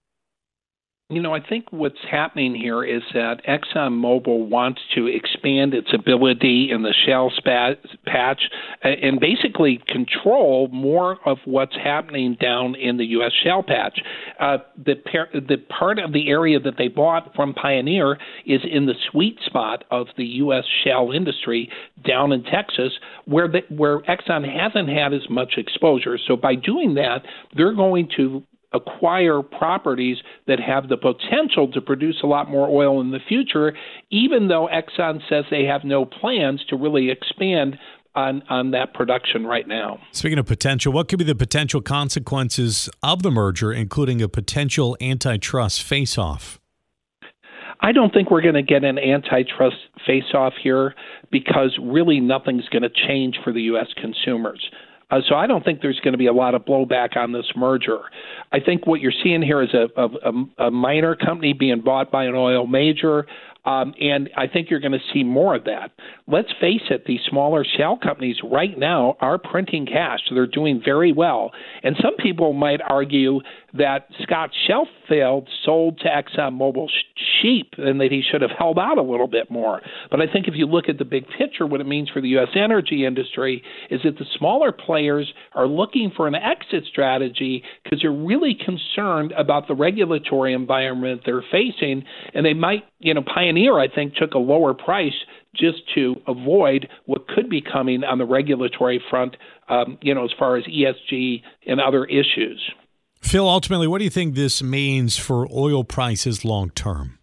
You 1.10 1.22
know, 1.22 1.34
I 1.34 1.40
think 1.40 1.64
what's 1.70 2.04
happening 2.10 2.54
here 2.54 2.84
is 2.84 3.00
that 3.14 3.40
ExxonMobil 3.48 4.50
wants 4.50 4.82
to 4.94 5.06
expand 5.06 5.72
its 5.72 5.88
ability 5.94 6.68
in 6.70 6.82
the 6.82 6.92
spat, 7.34 7.78
patch 8.04 8.42
and 8.82 9.18
basically 9.18 9.80
control 9.88 10.68
more 10.68 11.16
of 11.24 11.38
what's 11.46 11.74
happening 11.74 12.36
down 12.38 12.74
in 12.74 12.98
the 12.98 13.06
U.S. 13.06 13.32
shale 13.42 13.62
patch. 13.62 13.98
Uh, 14.38 14.58
the, 14.76 14.96
par- 14.96 15.30
the 15.32 15.56
part 15.70 15.98
of 15.98 16.12
the 16.12 16.28
area 16.28 16.60
that 16.60 16.74
they 16.76 16.88
bought 16.88 17.34
from 17.34 17.54
Pioneer 17.54 18.18
is 18.44 18.60
in 18.70 18.84
the 18.84 18.94
sweet 19.10 19.38
spot 19.46 19.84
of 19.90 20.08
the 20.18 20.26
U.S. 20.26 20.64
shale 20.84 21.10
industry 21.14 21.70
down 22.06 22.32
in 22.32 22.42
Texas, 22.42 22.92
where 23.24 23.48
the, 23.48 23.60
where 23.74 24.00
Exxon 24.00 24.44
hasn't 24.44 24.90
had 24.90 25.14
as 25.14 25.30
much 25.30 25.54
exposure. 25.56 26.18
So 26.28 26.36
by 26.36 26.54
doing 26.54 26.96
that, 26.96 27.22
they're 27.56 27.72
going 27.72 28.10
to 28.18 28.42
acquire 28.72 29.42
properties 29.42 30.18
that 30.46 30.60
have 30.60 30.88
the 30.88 30.96
potential 30.96 31.70
to 31.72 31.80
produce 31.80 32.20
a 32.22 32.26
lot 32.26 32.50
more 32.50 32.68
oil 32.68 33.00
in 33.00 33.10
the 33.10 33.20
future, 33.28 33.72
even 34.10 34.48
though 34.48 34.68
Exxon 34.68 35.20
says 35.28 35.44
they 35.50 35.64
have 35.64 35.84
no 35.84 36.04
plans 36.04 36.62
to 36.68 36.76
really 36.76 37.10
expand 37.10 37.78
on, 38.14 38.42
on 38.50 38.72
that 38.72 38.94
production 38.94 39.46
right 39.46 39.66
now. 39.66 40.00
Speaking 40.12 40.38
of 40.38 40.46
potential, 40.46 40.92
what 40.92 41.08
could 41.08 41.18
be 41.18 41.24
the 41.24 41.34
potential 41.34 41.80
consequences 41.80 42.90
of 43.02 43.22
the 43.22 43.30
merger, 43.30 43.72
including 43.72 44.20
a 44.20 44.28
potential 44.28 44.96
antitrust 45.00 45.82
face 45.82 46.18
off? 46.18 46.58
I 47.80 47.92
don't 47.92 48.12
think 48.12 48.30
we're 48.30 48.42
going 48.42 48.54
to 48.54 48.62
get 48.62 48.82
an 48.82 48.98
antitrust 48.98 49.76
face 50.04 50.34
off 50.34 50.54
here 50.60 50.94
because 51.30 51.78
really 51.80 52.18
nothing's 52.18 52.68
going 52.70 52.82
to 52.82 52.90
change 52.90 53.38
for 53.44 53.52
the 53.52 53.62
U.S. 53.62 53.86
consumers. 54.00 54.68
Uh, 55.10 55.20
so 55.26 55.34
I 55.34 55.46
don't 55.46 55.64
think 55.64 55.80
there's 55.80 56.00
going 56.00 56.12
to 56.12 56.18
be 56.18 56.26
a 56.26 56.32
lot 56.32 56.54
of 56.54 56.64
blowback 56.64 57.16
on 57.16 57.32
this 57.32 57.46
merger. 57.56 58.00
I 58.52 58.60
think 58.60 58.86
what 58.86 59.00
you're 59.00 59.12
seeing 59.22 59.40
here 59.40 59.62
is 59.62 59.70
a, 59.72 59.88
a, 59.96 60.66
a 60.66 60.70
minor 60.70 61.16
company 61.16 61.54
being 61.54 61.80
bought 61.80 62.10
by 62.10 62.24
an 62.24 62.34
oil 62.34 62.66
major. 62.66 63.26
Um, 63.64 63.92
and 64.00 64.30
I 64.36 64.46
think 64.46 64.70
you're 64.70 64.80
going 64.80 64.92
to 64.92 65.12
see 65.12 65.24
more 65.24 65.54
of 65.54 65.64
that. 65.64 65.90
Let's 66.26 66.48
face 66.60 66.82
it, 66.90 67.04
these 67.06 67.20
smaller 67.28 67.64
shale 67.76 67.98
companies 68.02 68.36
right 68.42 68.78
now 68.78 69.16
are 69.20 69.38
printing 69.38 69.86
cash. 69.86 70.20
They're 70.32 70.46
doing 70.46 70.80
very 70.82 71.12
well. 71.12 71.50
And 71.82 71.96
some 72.02 72.16
people 72.16 72.52
might 72.52 72.80
argue 72.80 73.40
that 73.74 74.08
Scott 74.22 74.50
Sheffield 74.66 75.48
sold 75.64 76.00
to 76.00 76.08
ExxonMobil 76.08 76.86
cheap 77.42 77.74
and 77.76 78.00
that 78.00 78.10
he 78.10 78.22
should 78.22 78.40
have 78.40 78.50
held 78.56 78.78
out 78.78 78.96
a 78.96 79.02
little 79.02 79.26
bit 79.26 79.50
more. 79.50 79.82
But 80.10 80.20
I 80.20 80.32
think 80.32 80.48
if 80.48 80.54
you 80.56 80.66
look 80.66 80.88
at 80.88 80.98
the 80.98 81.04
big 81.04 81.24
picture, 81.36 81.66
what 81.66 81.80
it 81.80 81.86
means 81.86 82.08
for 82.08 82.22
the 82.22 82.28
U.S. 82.28 82.48
energy 82.54 83.04
industry 83.04 83.62
is 83.90 84.00
that 84.04 84.18
the 84.18 84.24
smaller 84.38 84.72
players 84.72 85.30
are 85.54 85.66
looking 85.66 86.10
for 86.16 86.26
an 86.26 86.34
exit 86.34 86.84
strategy 86.90 87.62
because 87.84 88.00
they're 88.00 88.10
really 88.10 88.54
concerned 88.54 89.32
about 89.32 89.68
the 89.68 89.74
regulatory 89.74 90.54
environment 90.54 91.22
they're 91.24 91.44
facing, 91.52 92.04
and 92.34 92.44
they 92.44 92.54
might, 92.54 92.84
you 93.00 93.14
know, 93.14 93.22
Pioneer, 93.22 93.78
I 93.78 93.88
think, 93.88 94.14
took 94.14 94.34
a 94.34 94.38
lower 94.38 94.74
price 94.74 95.14
just 95.54 95.78
to 95.94 96.16
avoid 96.26 96.88
what 97.06 97.28
could 97.28 97.48
be 97.48 97.60
coming 97.60 98.04
on 98.04 98.18
the 98.18 98.24
regulatory 98.24 99.02
front, 99.10 99.36
um, 99.68 99.98
you 100.02 100.14
know, 100.14 100.24
as 100.24 100.30
far 100.38 100.56
as 100.56 100.64
ESG 100.64 101.42
and 101.66 101.80
other 101.80 102.04
issues. 102.04 102.60
Phil, 103.20 103.48
ultimately, 103.48 103.86
what 103.86 103.98
do 103.98 104.04
you 104.04 104.10
think 104.10 104.34
this 104.34 104.62
means 104.62 105.16
for 105.16 105.46
oil 105.52 105.84
prices 105.84 106.44
long 106.44 106.70
term? 106.70 107.18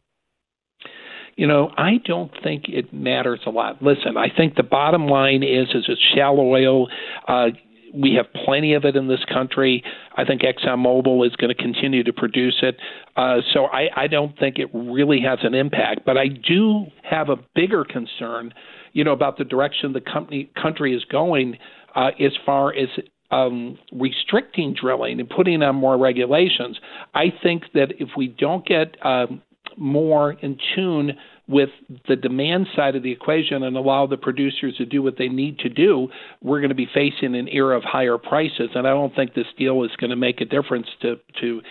You 1.36 1.48
know, 1.48 1.70
I 1.78 1.98
don't 2.06 2.32
think 2.44 2.66
it 2.70 2.94
matters 2.94 3.42
a 3.46 3.50
lot. 3.50 3.82
Listen, 3.82 4.16
I 4.16 4.28
think 4.36 4.56
the 4.56 4.64
bottom 4.64 5.08
line 5.08 5.44
is 5.44 5.68
is 5.74 5.86
it's 5.90 6.02
shale 6.16 6.38
oil. 6.40 6.88
Uh, 7.28 7.48
we 7.96 8.14
have 8.16 8.26
plenty 8.46 8.74
of 8.74 8.86
it 8.86 8.96
in 8.96 9.08
this 9.08 9.24
country. 9.32 9.84
I 10.16 10.26
think 10.26 10.42
ExxonMobil 10.42 11.26
is 11.26 11.36
going 11.36 11.56
to 11.56 11.62
continue 11.62 12.04
to 12.04 12.14
produce 12.14 12.58
it. 12.62 12.78
Uh, 13.16 13.38
so 13.54 13.66
I, 13.66 13.88
I 13.96 14.08
don't 14.08 14.38
think 14.38 14.60
it 14.60 14.70
really 14.74 15.22
has 15.22 15.40
an 15.44 15.54
impact. 15.54 16.02
But 16.06 16.18
I 16.18 16.28
do 16.28 16.86
have 17.04 17.30
a 17.30 17.38
bigger 17.56 17.86
concern, 17.86 18.54
you 18.94 19.04
know, 19.04 19.14
about 19.14 19.38
the 19.38 19.46
direction 19.46 19.94
the 19.94 20.02
company 20.02 20.50
country 20.62 20.96
is 20.96 21.04
going 21.06 21.58
uh, 21.96 22.12
as 22.20 22.34
far 22.46 22.74
as 22.74 22.90
um, 23.32 23.78
restricting 23.92 24.76
drilling 24.80 25.20
and 25.20 25.30
putting 25.30 25.64
on 25.64 25.76
more 25.76 25.98
regulations. 25.98 26.80
I 27.14 27.34
think 27.42 27.64
that 27.74 27.94
if 28.00 28.10
we 28.16 28.28
don't 28.28 28.66
get 28.66 28.96
um, 29.06 29.42
more 29.78 30.34
in 30.34 30.58
tune 30.76 31.14
with 31.48 31.70
the 32.08 32.16
demand 32.16 32.68
side 32.76 32.96
of 32.96 33.04
the 33.04 33.12
equation 33.12 33.64
and 33.64 33.78
allow 33.78 34.08
the 34.08 34.18
producers 34.18 34.76
to 34.78 34.86
do 34.86 35.04
what 35.04 35.18
they 35.18 35.28
need 35.28 35.60
to 35.60 35.70
do, 35.70 36.08
we're 36.42 36.60
going 36.60 36.70
to 36.70 36.76
be 36.76 36.88
facing 36.92 37.36
an 37.36 37.48
era 37.50 37.78
of 37.78 37.84
higher 37.84 38.18
prices. 38.18 38.70
And 38.74 38.88
I 38.88 38.92
don't 38.92 39.16
think 39.16 39.34
this 39.34 39.46
deal 39.58 39.84
is 39.84 39.92
going 40.00 40.10
to 40.10 40.16
make 40.16 40.42
a 40.42 40.46
difference 40.46 40.88
to 41.02 41.18
to 41.42 41.62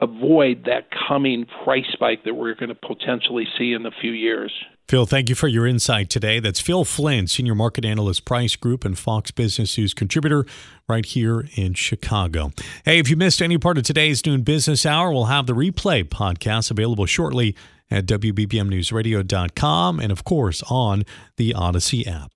avoid 0.00 0.64
that 0.66 0.88
coming 1.08 1.46
price 1.64 1.86
spike 1.92 2.24
that 2.24 2.34
we're 2.34 2.54
going 2.54 2.68
to 2.68 2.74
potentially 2.74 3.46
see 3.56 3.72
in 3.72 3.86
a 3.86 3.90
few 4.00 4.12
years. 4.12 4.52
Phil, 4.88 5.04
thank 5.04 5.28
you 5.28 5.34
for 5.34 5.48
your 5.48 5.66
insight 5.66 6.08
today. 6.08 6.38
That's 6.38 6.60
Phil 6.60 6.84
Flynn, 6.84 7.26
Senior 7.26 7.56
Market 7.56 7.84
Analyst, 7.84 8.24
Price 8.24 8.54
Group, 8.54 8.84
and 8.84 8.96
Fox 8.96 9.32
Business 9.32 9.76
News 9.76 9.92
contributor 9.92 10.46
right 10.88 11.04
here 11.04 11.48
in 11.56 11.74
Chicago. 11.74 12.52
Hey, 12.84 13.00
if 13.00 13.10
you 13.10 13.16
missed 13.16 13.42
any 13.42 13.58
part 13.58 13.78
of 13.78 13.84
today's 13.84 14.24
noon 14.24 14.42
business 14.42 14.86
hour, 14.86 15.10
we'll 15.10 15.24
have 15.24 15.46
the 15.46 15.54
replay 15.54 16.04
podcast 16.04 16.70
available 16.70 17.06
shortly 17.06 17.56
at 17.90 18.06
WBBMNewsRadio.com 18.06 19.98
and, 19.98 20.12
of 20.12 20.22
course, 20.22 20.62
on 20.68 21.02
the 21.36 21.52
Odyssey 21.52 22.06
app. 22.06 22.35